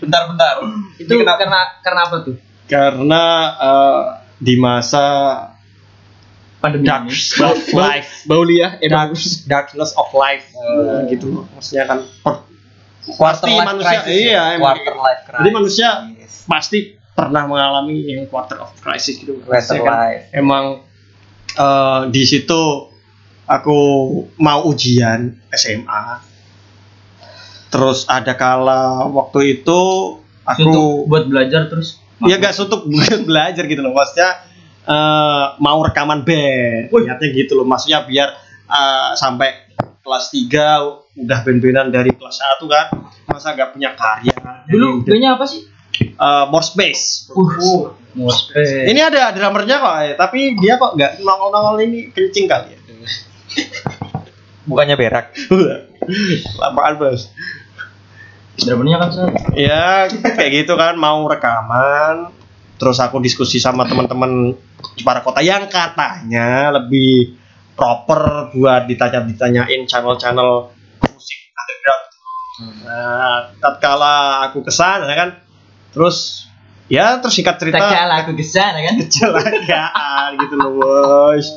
[0.00, 0.54] Bentar bentar.
[1.00, 2.36] Itu karena karena apa tuh?
[2.68, 3.22] Karena
[3.56, 4.02] eh,
[4.36, 5.06] di masa
[6.60, 7.16] Pandemi dark ini.
[7.40, 9.16] of life, Baulia, eh dark,
[9.48, 11.48] darkness of life, eh, gitu.
[11.56, 12.44] Maksudnya kan per-
[13.16, 14.42] pasti life manusia, crisis iya, ya?
[14.56, 15.00] emang Quarter gitu.
[15.00, 15.38] life crisis.
[15.40, 15.88] Jadi manusia
[16.44, 16.78] pasti
[17.16, 19.40] pernah mengalami yang quarter of crisis gitu.
[19.44, 20.24] Quarter Maksudnya kan life.
[20.32, 20.64] Emang
[21.56, 22.62] eh, di situ
[23.48, 23.78] aku
[24.38, 26.04] mau ujian SMA.
[27.70, 29.80] Terus ada kala waktu itu
[30.42, 32.02] aku buat belajar terus.
[32.20, 34.44] ya gak suntuk buat belajar gitu loh maksudnya
[34.84, 38.28] eh, mau rekaman band niatnya gitu loh maksudnya biar
[38.68, 39.69] eh, sampai
[40.10, 42.86] kelas 3 udah band-bandan dari kelas 1 kan
[43.24, 44.34] masa gak punya karya
[44.66, 45.62] Dulu bandnya apa sih?
[46.02, 48.90] eh, more space Uh, Mospet.
[48.90, 52.78] ini ada drummernya kok eh, tapi dia kok nggak nongol-nongol ini kencing kali ya
[54.62, 55.30] Bukannya berak.
[56.60, 57.30] lapangan bos
[58.56, 59.30] Drummernya kan saya.
[59.54, 62.28] ya kayak gitu kan mau rekaman
[62.76, 64.52] terus aku diskusi sama teman-teman
[65.00, 67.39] para kota yang katanya lebih
[67.80, 70.68] proper buat ditanya-ditanyain channel-channel
[71.00, 72.04] musik underground
[72.84, 75.32] nah tatkala aku ke sana kan?
[75.90, 76.44] Terus
[76.86, 79.00] ya terus singkat cerita aku ke sana kan.
[79.00, 81.56] kecelakaan gitu loh bos.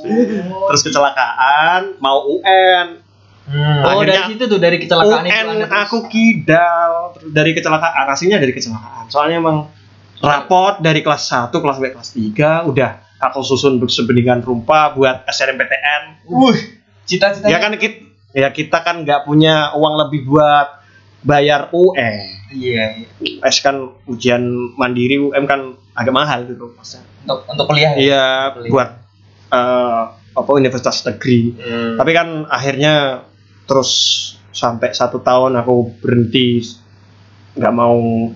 [0.72, 3.04] Terus kecelakaan mau UN
[3.44, 3.84] Hmm.
[3.84, 5.36] Oh, Akhirnya- dari situ tuh dari kecelakaan itu.
[5.36, 6.92] UN terus- aku kidal.
[7.28, 9.12] Dari kecelakaan aslinya dari kecelakaan.
[9.12, 9.68] Soalnya emang
[10.24, 16.28] rapot dari kelas 1 kelas 2 kelas 3 udah aku susun sebeningan rupa buat SNMPTN
[16.28, 16.56] Wuh,
[17.04, 17.48] cita-cita.
[17.48, 20.84] ya kan kita ya kita kan nggak punya uang lebih buat
[21.22, 23.42] bayar UN Iya, iya.
[23.42, 24.44] es kan ujian
[24.76, 27.02] mandiri UM kan agak mahal gitu maksudnya.
[27.24, 27.98] Untuk untuk kuliah ya.
[27.98, 28.70] iya Kuliah.
[28.70, 28.90] buat
[29.50, 30.02] eh,
[30.34, 31.94] apa universitas negeri Hmm.
[31.96, 33.26] tapi kan akhirnya
[33.64, 33.92] terus
[34.50, 36.62] sampai satu tahun aku berhenti
[37.54, 38.30] nggak mau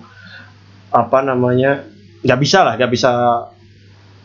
[0.88, 1.84] apa namanya
[2.20, 3.10] nggak bisa lah nggak bisa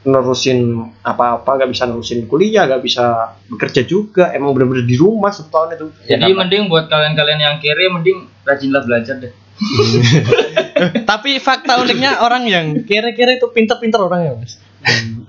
[0.04, 5.48] nerusin apa-apa nggak bisa nerusin kuliah nggak bisa bekerja juga emang bener-bener di rumah satu
[5.48, 9.32] tahun itu Jadi mending buat kalian-kalian yang kiri mending rajinlah belajar deh.
[11.10, 14.60] Tapi fakta uniknya orang yang kira-kira itu pinter-pinter orang ya, Mas.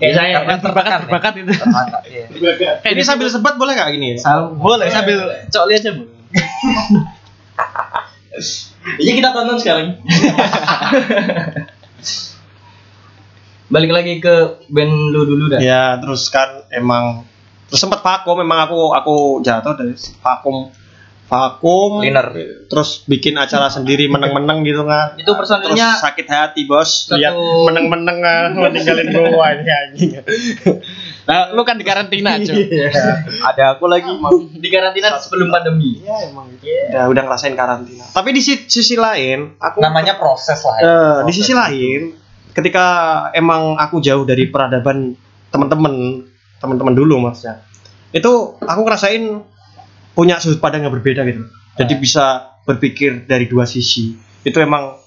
[0.03, 0.59] Kayak saya Karena kan.
[0.67, 1.43] Berbakat, tertekan ya.
[1.45, 1.53] itu.
[2.11, 2.73] Iya.
[2.83, 5.19] eh, ini sambil sebat boleh nggak gini ya Boleh sambil
[5.53, 6.05] cok lihat aja, Bu.
[8.99, 9.97] Iya kita tonton sekarang.
[13.67, 14.35] Balik lagi ke
[14.67, 15.59] band lu dulu dah.
[15.59, 17.25] ya terus kan emang
[17.65, 20.69] terus sempat vakum memang aku aku jatuh dari vakum
[21.25, 22.29] vakum Cleaner.
[22.69, 27.33] terus bikin acara sendiri meneng-meneng gitu kan Itu personilnya terus sakit hati bos satu- lihat
[27.35, 30.11] meneng-meneng ah, meninggalin gua ini anjing
[31.25, 32.53] Nah, lu kan di karantina, Cok.
[33.41, 34.13] Ada aku lagi.
[34.55, 35.97] di karantina sebelum pandemi.
[35.97, 36.69] Iya emang gitu.
[36.93, 38.05] Udah udah ngerasain karantina.
[38.07, 40.77] Tapi di si- sisi lain, aku Namanya proses lah.
[40.77, 40.85] ya.
[40.85, 42.13] eh, di sisi lain,
[42.55, 42.87] ketika
[43.35, 45.19] emang aku jauh dari peradaban
[45.51, 46.25] teman-teman,
[46.63, 47.61] teman-teman dulu maksudnya,
[48.15, 49.43] itu aku ngerasain
[50.15, 51.51] punya sudut pandang yang berbeda gitu.
[51.75, 54.15] Jadi bisa berpikir dari dua sisi.
[54.47, 55.03] Itu emang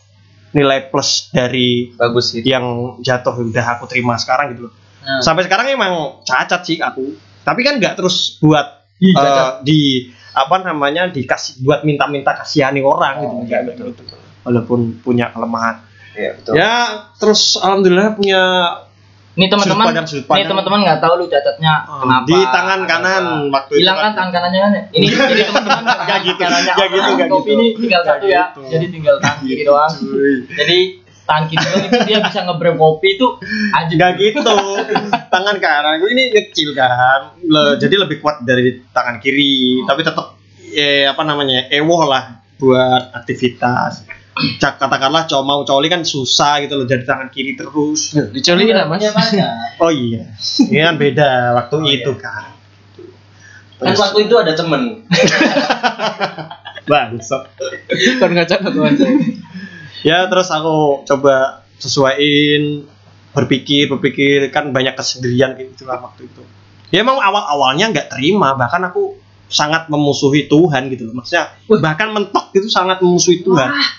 [0.52, 2.48] nilai plus dari Bagus gitu.
[2.48, 4.74] yang jatuh udah aku terima sekarang gitu loh.
[5.08, 5.24] Nah.
[5.24, 7.16] Sampai sekarang emang cacat sih aku.
[7.48, 9.64] Tapi kan nggak terus buat Ih, eh, cacat.
[9.64, 9.80] di
[10.36, 13.36] apa namanya dikasih buat minta-minta kasihani orang gitu.
[13.48, 14.04] Nggak gitu.
[14.44, 15.87] Walaupun punya kelemahan.
[16.18, 16.54] Iya, betul.
[16.54, 16.74] Ya
[17.16, 18.42] terus alhamdulillah punya
[19.38, 20.50] Nih teman-teman, Sudut pandang, sudut nih pandang.
[20.50, 22.26] teman-teman nggak tahu lu cacatnya eh, kenapa?
[22.26, 23.54] di tangan kanan apa.
[23.54, 24.72] waktu itu Hilangkan tangan kanannya kan?
[24.74, 24.84] ya?
[24.90, 27.54] Ini jadi teman-teman Nggak gitu, nggak gitu, nggak kopi gitu.
[27.54, 28.44] ini tinggal Nggak satu ya.
[28.50, 28.62] gitu.
[28.66, 29.94] Jadi tinggal tangan kiri doang.
[30.50, 30.80] Jadi
[31.22, 33.28] tangan kiri doang itu dia bisa ngebrem kopi itu
[33.70, 33.94] aja.
[33.94, 34.58] Nggak gitu.
[35.30, 37.20] tangan kanan gue ini kecil kan.
[37.46, 40.34] Le- jadi lebih kuat dari tangan kiri, tapi tetap
[40.68, 41.70] eh, apa namanya?
[41.70, 44.17] ewoh lah buat aktivitas.
[44.58, 48.14] Cak katakanlah cowok mau coli kan susah gitu loh jadi tangan kiri terus.
[48.14, 49.02] Dicoliin lah, Mas.
[49.02, 49.50] Iya, banyak.
[49.82, 50.24] Oh iya.
[50.62, 52.22] Ini kan beda waktu Oh, itu iya.
[52.22, 52.46] kan.
[53.78, 55.06] Kan waktu itu ada temen.
[56.90, 57.44] Bangsat.
[58.20, 59.06] Kan ngajak aku aja.
[60.06, 62.86] ya terus aku coba sesuaiin
[63.34, 66.42] berpikir berpikir kan banyak kesendirian gitu lah waktu itu
[66.90, 69.14] ya emang awal awalnya nggak terima bahkan aku
[69.46, 73.90] sangat memusuhi Tuhan gitu loh maksudnya bahkan mentok gitu sangat memusuhi Tuhan Wah,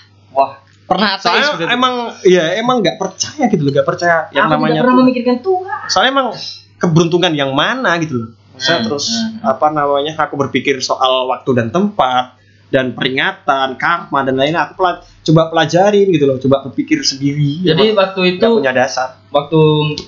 [0.85, 1.69] Pernah ateis soalnya berarti?
[1.71, 5.03] emang ya emang nggak percaya gitu loh nggak percaya yang Aku namanya tidak pernah Tuhan.
[5.03, 5.79] memikirkan Tuhan.
[5.85, 6.27] soalnya emang
[6.75, 9.39] keberuntungan yang mana gitu loh saya Hmm, terus hmm.
[9.41, 12.35] apa namanya aku berpikir soal waktu dan tempat
[12.67, 17.93] dan peringatan karma dan lainnya aku pela- coba pelajarin gitu loh coba berpikir sendiri Jadi
[17.93, 19.59] waktu itu punya dasar waktu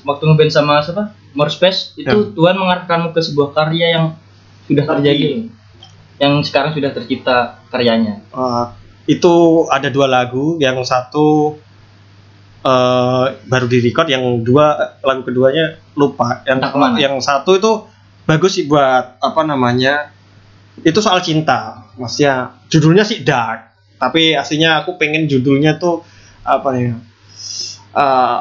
[0.02, 1.14] waktu ngeband sama siapa?
[1.32, 2.36] More Space itu Ya.
[2.36, 4.06] Tuhan mengarahkanmu ke sebuah karya yang
[4.66, 5.48] sudah terjadi
[6.18, 8.20] yang sekarang sudah tercipta karyanya.
[8.28, 8.66] Eh,
[9.10, 10.58] itu ada dua lagu.
[10.62, 11.58] Yang satu
[12.62, 16.46] eh baru di record yang dua lagu keduanya lupa.
[16.46, 17.72] Yang Entah yang satu itu
[18.30, 20.14] bagus sih buat apa namanya
[20.86, 21.90] itu soal cinta.
[21.98, 23.74] Maksudnya judulnya sih dark.
[24.02, 26.02] Tapi aslinya aku pengen judulnya tuh
[26.42, 26.98] apa nih
[27.94, 28.40] eh,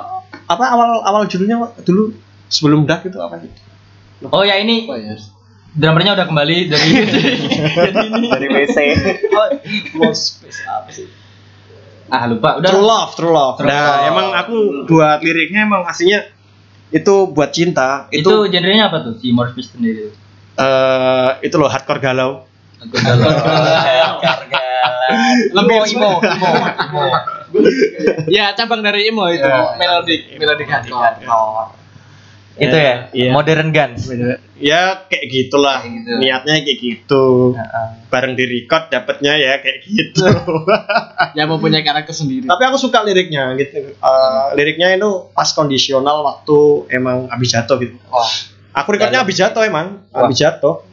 [0.49, 2.13] apa awal awal judulnya dulu?
[2.51, 3.51] Sebelum dark itu apa sih?
[4.29, 5.17] Oh ya ini Oh, iya.
[5.75, 6.89] Drummernya udah kembali dari
[8.35, 8.77] dari WC.
[12.11, 13.57] ah lupa udah True Love, True Love.
[13.63, 14.11] True nah, Love.
[14.11, 14.57] emang aku
[14.91, 16.27] buat liriknya emang aslinya
[16.91, 18.11] itu buat cinta.
[18.11, 20.11] itu, Itu genrenya apa tuh si Space sendiri?
[20.61, 22.45] eh itu loh hardcore galau.
[22.83, 23.31] Aku galau.
[25.55, 26.51] Lebih imo, imo, imo,
[26.83, 27.05] imo.
[28.27, 29.47] Ya, cabang dari emo itu.
[29.47, 29.79] Ya.
[29.79, 31.15] Melodic, melodic hardcore.
[32.61, 33.33] Itu ya, Iya.
[33.33, 34.05] Modern Guns.
[34.61, 35.81] Ya kayak gitulah.
[35.81, 36.13] Kayak gitu.
[36.21, 37.25] Niatnya kayak gitu.
[38.13, 40.29] Bareng di record dapetnya ya kayak gitu.
[41.39, 42.45] Yang mempunyai karakter sendiri.
[42.45, 43.97] Tapi aku suka liriknya gitu.
[43.97, 46.59] Eh, liriknya itu pas kondisional waktu
[46.93, 47.97] emang habis jatuh gitu.
[48.13, 48.29] Wah,
[48.71, 50.29] Aku recordnya habis jatuh emang, Wah.
[50.29, 50.85] habis jatuh.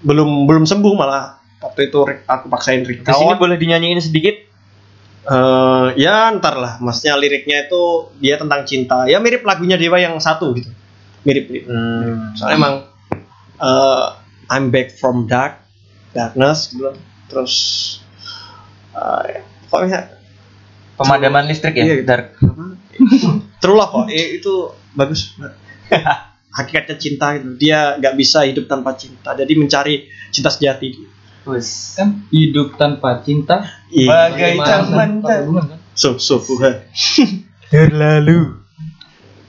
[0.00, 1.38] Belum belum sembuh malah.
[1.60, 3.08] Waktu itu aku paksain record.
[3.08, 4.36] di sini boleh dinyanyiin sedikit?
[5.24, 9.08] Eh, ya ntar lah, maksudnya liriknya itu dia tentang cinta.
[9.08, 10.68] Ya mirip lagunya Dewa yang satu gitu.
[11.24, 11.64] Mirip mirip.
[11.66, 12.36] Hmm.
[12.36, 12.74] Soalnya emang
[13.58, 14.06] eh,
[14.48, 15.64] I'm back from dark,
[16.12, 16.92] darkness gitu.
[17.28, 17.54] Terus
[18.92, 20.20] eh, pokoknya
[20.94, 22.06] Pemadaman listrik ya, Iya.
[22.06, 22.38] dark.
[23.58, 24.06] true love kok.
[24.06, 25.34] Eh, itu bagus.
[26.56, 27.58] Hakikatnya cinta gitu.
[27.58, 29.34] Dia nggak bisa hidup tanpa cinta.
[29.34, 31.16] Jadi mencari cinta sejati.
[31.44, 31.92] Wes.
[32.00, 34.08] kan hidup tanpa cinta Iya.
[34.08, 35.78] Bagai bagaimana zaman tanpa hubungan, kan?
[35.92, 36.40] So, so,
[37.68, 38.63] Terlalu.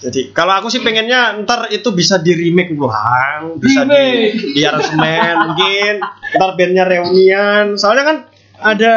[0.05, 5.33] Jadi kalau aku sih pengennya ntar itu bisa di remake ulang, bisa di, di aransemen
[5.49, 5.93] mungkin,
[6.37, 7.73] ntar bandnya reunian.
[7.73, 8.17] Soalnya kan
[8.61, 8.93] ada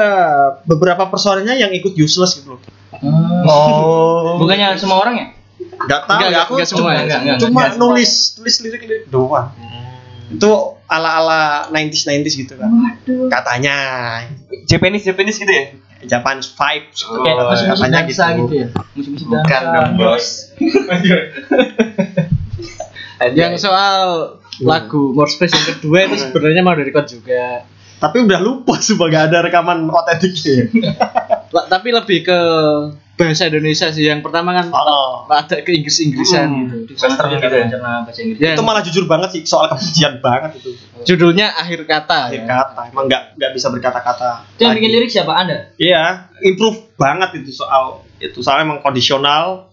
[0.69, 2.61] beberapa personelnya yang ikut useless gitu loh.
[3.49, 4.41] Oh.
[4.41, 5.27] bukannya semua orang ya
[5.87, 8.57] Gak tahu Enggak, ya aku enggak semua cuma, ya, enggak, enggak, cuma enggak nulis tulis
[8.67, 9.49] lirik lirik doang.
[10.29, 10.53] Itu
[10.91, 11.41] ala ala
[11.71, 12.71] 90s 90s gitu kan.
[13.31, 13.77] Katanya
[14.67, 15.65] Japanese Japanese gitu ya?
[16.07, 17.19] Japan vibes gitu.
[17.27, 18.43] kayak Oh, musik-musik katanya dansa gitu.
[18.47, 18.55] gitu.
[18.55, 20.27] ya musik-musik Bukan dansa dong, Bos.
[23.35, 23.99] Yang soal
[24.63, 27.67] lagu More Space yang kedua itu sebenarnya mau dari juga.
[27.99, 30.71] Tapi udah lupa sebagai ada rekaman otentiknya.
[31.73, 32.41] Tapi lebih ke
[33.19, 34.05] bahasa Indonesia sih.
[34.05, 35.27] Yang pertama kan Oh.
[35.27, 36.47] rada ke Inggris-Inggrisan
[36.87, 36.95] gitu.
[36.97, 38.39] Western gitu ya karena bahasa Inggris.
[38.39, 40.71] Ya, itu malah jujur banget sih soal kebencian banget itu
[41.05, 42.31] judulnya akhir kata.
[42.31, 42.47] akhir ya.
[42.47, 45.59] kata emang nggak nggak bisa berkata-kata Itu yang bikin lirik siapa Anda?
[45.77, 46.03] iya
[46.41, 49.71] improve banget itu soal itu soalnya emang kondisional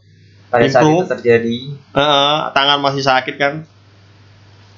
[0.48, 1.58] pada saat itu terjadi
[1.92, 3.54] Heeh, tangan masih sakit kan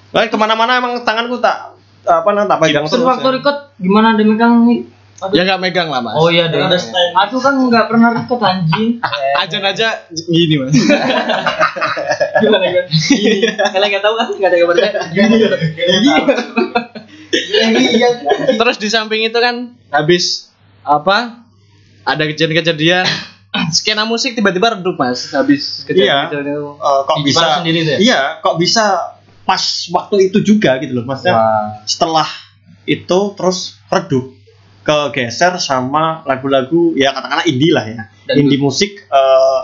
[0.07, 3.33] Nah, ke mana-mana emang tanganku tak apa namanya tak pegang Terus waktu ya.
[3.35, 4.79] record gimana ada megang nih?
[5.17, 5.33] Aduh.
[5.33, 6.13] Ya nggak megang lah mas.
[6.13, 6.61] Oh iya deh.
[7.25, 9.01] Aku kan nggak pernah record anjing.
[9.35, 10.77] Ajan aja gini mas.
[12.41, 12.65] Gimana?
[12.85, 13.49] Gini.
[13.49, 14.27] Kalian nggak tahu kan?
[14.29, 14.91] Nggak ada gambarnya.
[15.09, 15.35] Gini.
[17.73, 18.07] Iya.
[18.55, 21.43] Terus di samping itu kan habis apa?
[22.05, 23.03] Ada kejadian-kejadian
[23.75, 26.29] skena musik tiba-tiba redup mas habis Iya.
[26.31, 26.67] kejadian itu.
[26.77, 27.99] Eh, kok bisa sendiri tuh ya?
[27.99, 29.59] iya kok bisa pas
[29.91, 31.67] waktu itu juga gitu loh maksudnya Wah.
[31.83, 32.27] setelah
[32.85, 34.36] itu terus redup
[34.87, 38.07] kegeser sama lagu-lagu ya katakanlah indie lah ya.
[38.23, 39.61] Dan- indie musik eh,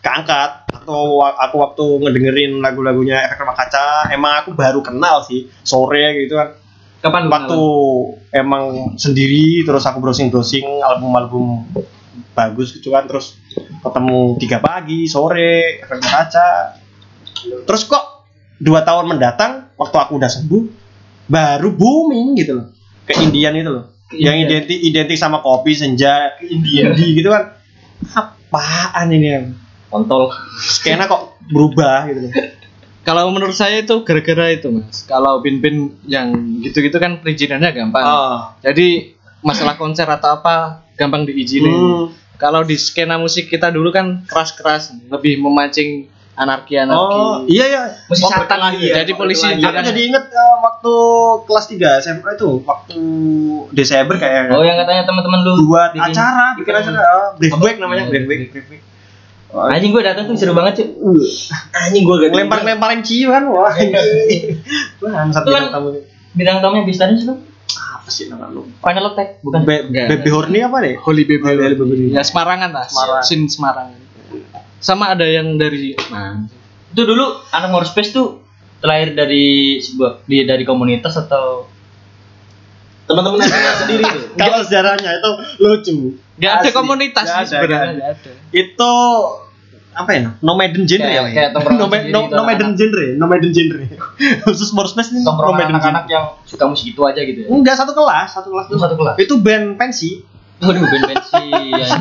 [0.00, 6.24] keangkat atau aku waktu ngedengerin lagu-lagunya efek rumah kaca emang aku baru kenal sih sore
[6.24, 6.56] gitu kan.
[7.00, 7.60] Kapan waktu
[8.32, 11.68] emang sendiri terus aku browsing browsing album-album
[12.36, 13.36] bagus gitu kan terus
[13.80, 16.50] ketemu tiga pagi sore efek rumah kaca.
[17.68, 18.24] Terus kok
[18.56, 20.64] dua tahun mendatang waktu aku udah sembuh
[21.28, 22.66] baru booming gitu loh.
[23.04, 24.66] Ke Indian itu loh yang Indian.
[24.66, 27.54] identik identik sama kopi senja Indian gitu kan
[28.16, 29.46] apaan ini yang
[29.90, 30.34] kontol?
[30.58, 32.30] skena kok berubah gitu
[33.00, 35.08] Kalau menurut saya itu gara-gara itu mas.
[35.08, 38.04] Kalau bin-bin yang gitu-gitu kan perizinannya gampang.
[38.04, 41.72] ah Jadi masalah konser atau apa gampang diizinin.
[41.72, 42.06] hmm.
[42.36, 46.96] Kalau di skena musik kita dulu kan keras-keras, lebih memancing anarki-anarki.
[47.14, 48.94] oh iya ya Musik Oh, satan ya.
[48.96, 50.94] Jadi polisi Aku jadi inget eh, waktu
[51.44, 52.96] kelas 3 SMA itu waktu
[53.70, 57.52] Desember kayaknya Oh yang katanya teman-teman lu buat bikin- acara bikin bikin- acara uh, brief
[57.54, 58.82] break namanya Iya, brief break brief break.
[59.50, 60.88] Anjing gue datang tuh seru banget cuy.
[61.76, 63.74] anjing gua gak lempar lemparin ciuman wah
[65.00, 65.88] wah satu Itu kan- tamu
[66.30, 67.34] Bintang tamunya Bistari siapa?
[67.70, 69.62] apa sih nama lu Final Attack bukan?
[69.62, 71.42] Be baby horny apa deh Holy Baby.
[71.44, 72.10] Holy Baby.
[72.10, 73.22] Ya Semarangan lah, Semarang.
[73.22, 73.98] Sin Semarangan.
[74.80, 76.40] Sama ada yang dari nah,
[76.88, 78.40] Itu dulu anak More Space tuh
[78.78, 79.44] terlahir dari
[79.78, 81.68] sebuah dia dari komunitas atau?
[83.04, 84.22] Teman-teman sendiri tuh.
[84.40, 85.96] kalau sejarahnya itu lucu.
[86.36, 88.30] Gak ada komunitas Nggak sih ada, sebenarnya nggak nggak ada.
[88.50, 88.92] itu
[89.90, 90.20] apa ya?
[90.40, 91.34] Nomaden genre Kayak- ya?
[91.34, 91.50] kayak
[91.82, 93.82] no- gitu, nomaden genre nomaden genre.
[94.46, 96.08] Khusus more space nih nomaden anak-anak genre.
[96.08, 97.48] yang suka musik itu aja gitu ya?
[97.50, 99.14] enggak satu kelas satu kelas Itu satu kelas.
[99.18, 100.22] itu band pensi
[100.60, 101.44] Waduh band pensi.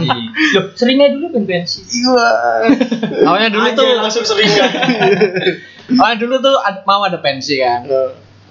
[0.56, 1.80] Loh, seringnya dulu band pensi.
[1.86, 2.28] iya
[3.24, 4.50] Awalnya dulu tuh langsung sering
[5.98, 7.88] awalnya dulu tuh ad- mau ada pensi kan.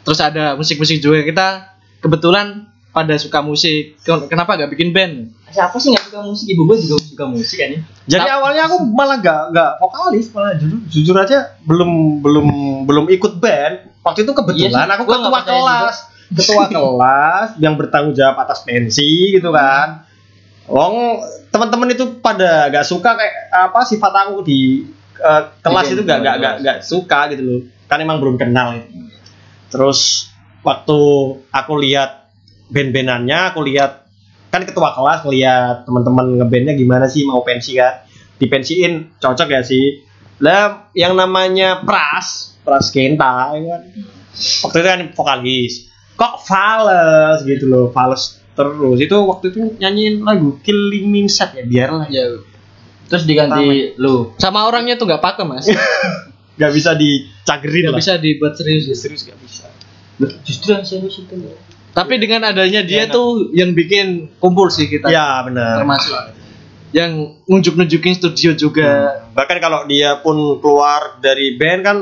[0.03, 1.47] Terus ada musik-musik juga kita
[1.99, 4.01] kebetulan pada suka musik.
[4.01, 5.31] Ken- Kenapa gak bikin band?
[5.49, 6.47] Siapa sih nggak suka musik?
[6.47, 7.71] Ibu gue juga suka musik kan
[8.05, 12.47] Jadi Tap- awalnya aku malah gak gak vokalis, malah jujur, jujur aja belum belum
[12.85, 13.92] belum ikut band.
[14.01, 15.97] Waktu itu kebetulan Iya aku ketua kelas,
[16.33, 20.05] ketua kelas yang bertanggung jawab atas pensi gitu kan.
[20.69, 24.85] Wong teman-teman itu pada gak suka kayak apa sifat aku di
[25.17, 26.43] eh, kelas Di itu band, gak gak kelas.
[26.45, 27.61] gak gak suka gitu loh.
[27.88, 28.93] Kan emang belum kenal itu.
[29.73, 30.29] Terus
[30.61, 30.99] waktu
[31.49, 32.29] aku lihat
[32.69, 34.09] band-bandannya, aku lihat
[34.49, 38.05] kan ketua kelas ngeliat teman-teman ngebandnya gimana sih mau pensi kan
[38.41, 40.01] dipensiin cocok ya sih
[40.41, 43.83] lah yang namanya Pras Pras Kenta ya kan
[44.64, 45.75] waktu itu kan vokalis
[46.18, 51.62] kok fales gitu loh fales terus itu waktu itu nyanyiin lagu Killing Me Sad ya
[51.62, 52.42] biarlah Ya.
[53.09, 54.37] Terus diganti lu.
[54.37, 55.64] Sama orangnya tuh gak pakai mas.
[56.59, 58.90] nggak bisa dicagerin Gak lah bisa dibuat serius.
[58.92, 59.64] serius nggak bisa
[60.42, 61.35] justru yang serius itu.
[61.94, 63.14] Tapi dengan adanya dia enak.
[63.14, 65.07] tuh yang bikin kumpul sih kita.
[65.09, 66.18] ya benar Termasuk
[66.90, 69.22] yang nunjuk-nunjukin studio juga.
[69.33, 71.96] bahkan kalau dia pun keluar dari band kan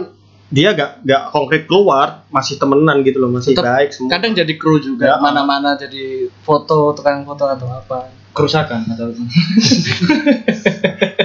[0.47, 4.53] dia gak gak konkret keluar masih temenan gitu loh masih Tetep baik semua Kadang jadi
[4.55, 5.05] kru juga.
[5.05, 5.17] Ya.
[5.19, 8.11] Mana-mana jadi foto, tukang foto atau apa.
[8.31, 9.11] Kerusakan atau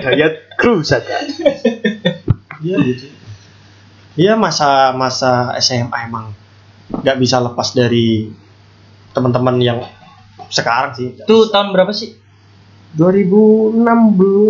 [0.01, 0.27] Gaya
[0.61, 1.25] kru saja
[2.61, 3.09] iya gitu
[4.13, 6.29] iya masa masa SMA emang
[6.93, 8.29] nggak bisa lepas dari
[9.17, 9.79] teman-teman yang
[10.51, 12.20] sekarang sih itu tahun berapa sih?
[12.95, 13.87] 2016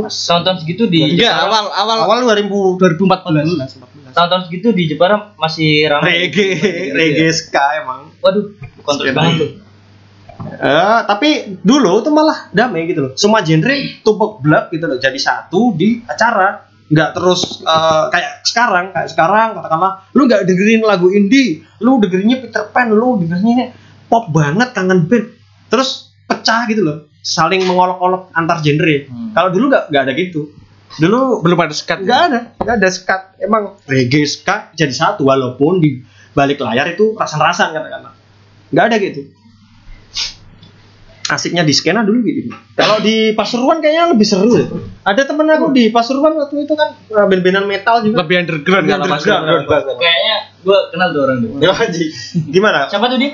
[0.10, 5.88] Tahun-tahun segitu di Enggak, Jepara, awal awal awal 2000 2014 tahun-tahun segitu di Jepara masih
[5.88, 6.28] ramai.
[6.28, 9.50] reggae reggae ska emang Waduh, kontrol banget tuh.
[10.42, 13.12] Eh, tapi dulu tuh malah damai gitu loh.
[13.18, 14.98] Semua genre tumpuk blak gitu loh.
[14.98, 16.70] Jadi satu di acara.
[16.92, 22.44] Nggak terus eh, kayak sekarang, kayak sekarang katakanlah lu nggak dengerin lagu indie, lu dengerinnya
[22.44, 23.72] Peter Pan, lu dengerinnya
[24.12, 25.32] pop banget kangen band.
[25.72, 26.98] Terus pecah gitu loh.
[27.22, 29.02] Saling mengolok-olok antar genre ya.
[29.08, 29.32] Hmm.
[29.38, 30.42] Kalau dulu nggak nggak ada gitu.
[31.00, 32.04] Dulu Belum ada sekat.
[32.04, 33.22] nggak ada, nggak ada skat.
[33.40, 36.04] Emang reggae ska jadi satu walaupun di
[36.36, 38.12] balik layar itu rasan-rasan katakanlah.
[38.74, 39.22] Nggak ada gitu.
[41.32, 42.52] Asiknya di skena dulu gitu.
[42.76, 44.68] Kalau di Pasuruan kayaknya lebih seru ya.
[45.08, 48.28] Ada temen aku di Pasuruan waktu itu kan uh, band-bandan metal juga.
[48.28, 49.24] Lebih underground Lebih kalau Mas.
[49.24, 49.86] underground.
[49.96, 51.50] Kayaknya gue kenal tuh orang tuh.
[51.64, 51.72] Ya.
[52.52, 52.80] Gimana?
[52.92, 53.32] Siapa tuh dia?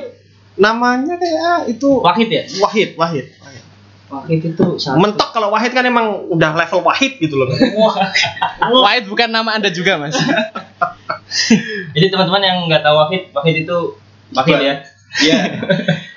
[0.61, 2.43] Namanya kayak itu Wahid ya?
[2.61, 3.25] Wahid, Wahid.
[3.41, 3.63] Wahid.
[4.07, 4.95] Wahid itu satu.
[5.03, 7.51] Mentok kalau Wahid kan emang udah level Wahid gitu loh.
[8.87, 10.15] Wahid bukan nama Anda juga, Mas.
[11.95, 13.77] Jadi teman-teman yang nggak tahu Wahid, Wahid itu
[14.31, 14.75] Wahid ya.
[15.27, 15.39] Iya.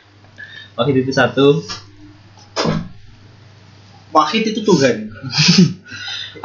[0.79, 1.67] Wahid itu satu.
[4.15, 5.11] Wahid itu Tuhan.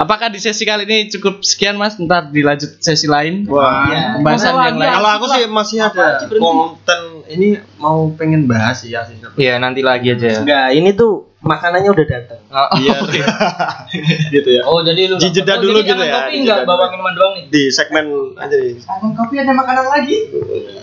[0.02, 2.02] Apakah di sesi kali ini cukup sekian, Mas?
[2.02, 3.46] Ntar dilanjut sesi lain.
[3.46, 3.86] Wah.
[3.86, 4.02] Iya.
[4.18, 4.92] Pembahasan Masa yang lain.
[4.98, 9.18] Kalau aku sih masih ada konten ini mau pengen bahas ya sih.
[9.38, 10.42] Iya, nanti lagi aja.
[10.42, 12.42] Enggak, ini tuh makanannya udah datang.
[12.82, 12.98] Iya.
[14.36, 14.62] gitu ya.
[14.66, 16.70] Oh jadi lu Dijeda oh, dulu jadi gitu ya, Kopi dijeda nggak dulu.
[16.74, 17.44] bawa minuman doang nih.
[17.54, 18.74] Di segmen aja nih.
[18.82, 20.18] Angan kopi ada makanan lagi.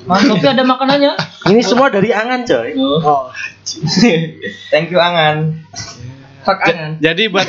[0.07, 1.13] Mas kopi ada makanannya.
[1.51, 2.71] Ini semua dari angan, coy.
[2.79, 3.27] Oh.
[4.73, 5.67] Thank you Angan.
[6.47, 7.03] Angan.
[7.03, 7.47] Jadi buat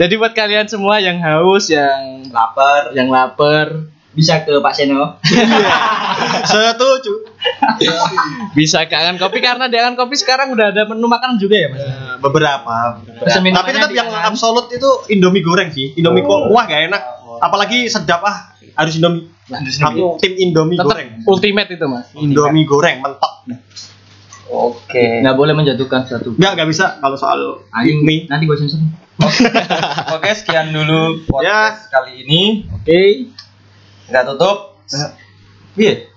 [0.00, 2.94] Jadi buat kalian semua yang haus, yang Lapar.
[2.94, 5.18] yang lapar, Bisa ke Pak Seno.
[6.46, 7.29] Setuju.
[8.58, 11.68] bisa ke Angan Kopi karena di Angan Kopi sekarang udah ada menu makanan juga ya,
[11.72, 11.80] Mas.
[11.80, 13.00] Eh, beberapa.
[13.00, 14.30] Minumannya Tapi tetap yang Angan.
[14.30, 15.96] absolut itu Indomie goreng sih.
[15.96, 17.02] Indomie kok wah gak enak.
[17.40, 18.52] Apalagi sedap ah.
[18.76, 19.28] Harus Indomie.
[19.50, 21.08] Aku tim Indomie Tetap goreng.
[21.26, 22.06] ultimate itu, Mas.
[22.14, 23.34] Indomie goreng mentok.
[24.50, 25.22] Oke.
[25.22, 26.34] Nggak boleh menjatuhkan satu.
[26.34, 27.38] Enggak, enggak bisa kalau soal
[27.70, 28.26] Ayo, mie.
[28.26, 28.82] nanti gue sensor.
[30.16, 32.66] Oke, sekian dulu podcast kali ini.
[32.72, 33.30] Oke.
[34.10, 34.82] Nggak tutup.
[35.78, 36.09] Iya.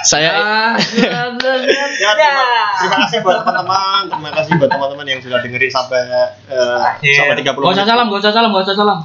[0.00, 2.44] Saya Ya, terima,
[2.78, 4.02] terima kasih buat teman-teman.
[4.06, 6.00] Terima kasih buat teman-teman yang sudah dengerin sampai
[6.48, 7.14] eh, Akhir.
[7.18, 8.98] sampai 30 Gak usah salam, gak usah salam, gak usah salam.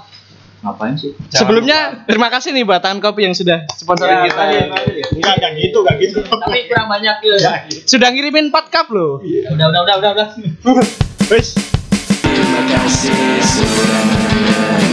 [0.63, 1.11] Ngapain sih?
[1.27, 4.43] sebelumnya terima kasih nih buat Angan Kopi yang sudah sponsorin Ya, kita.
[5.11, 6.17] Enggak, enggak gitu, enggak gitu.
[6.23, 7.35] Tapi kurang banyak ya.
[7.83, 9.19] Sudah ngirimin 4 cup loh.
[9.19, 10.27] Udah, udah, udah, udah, udah.
[11.27, 11.51] Wis.
[12.23, 13.11] Terima kasih
[13.43, 14.92] sudah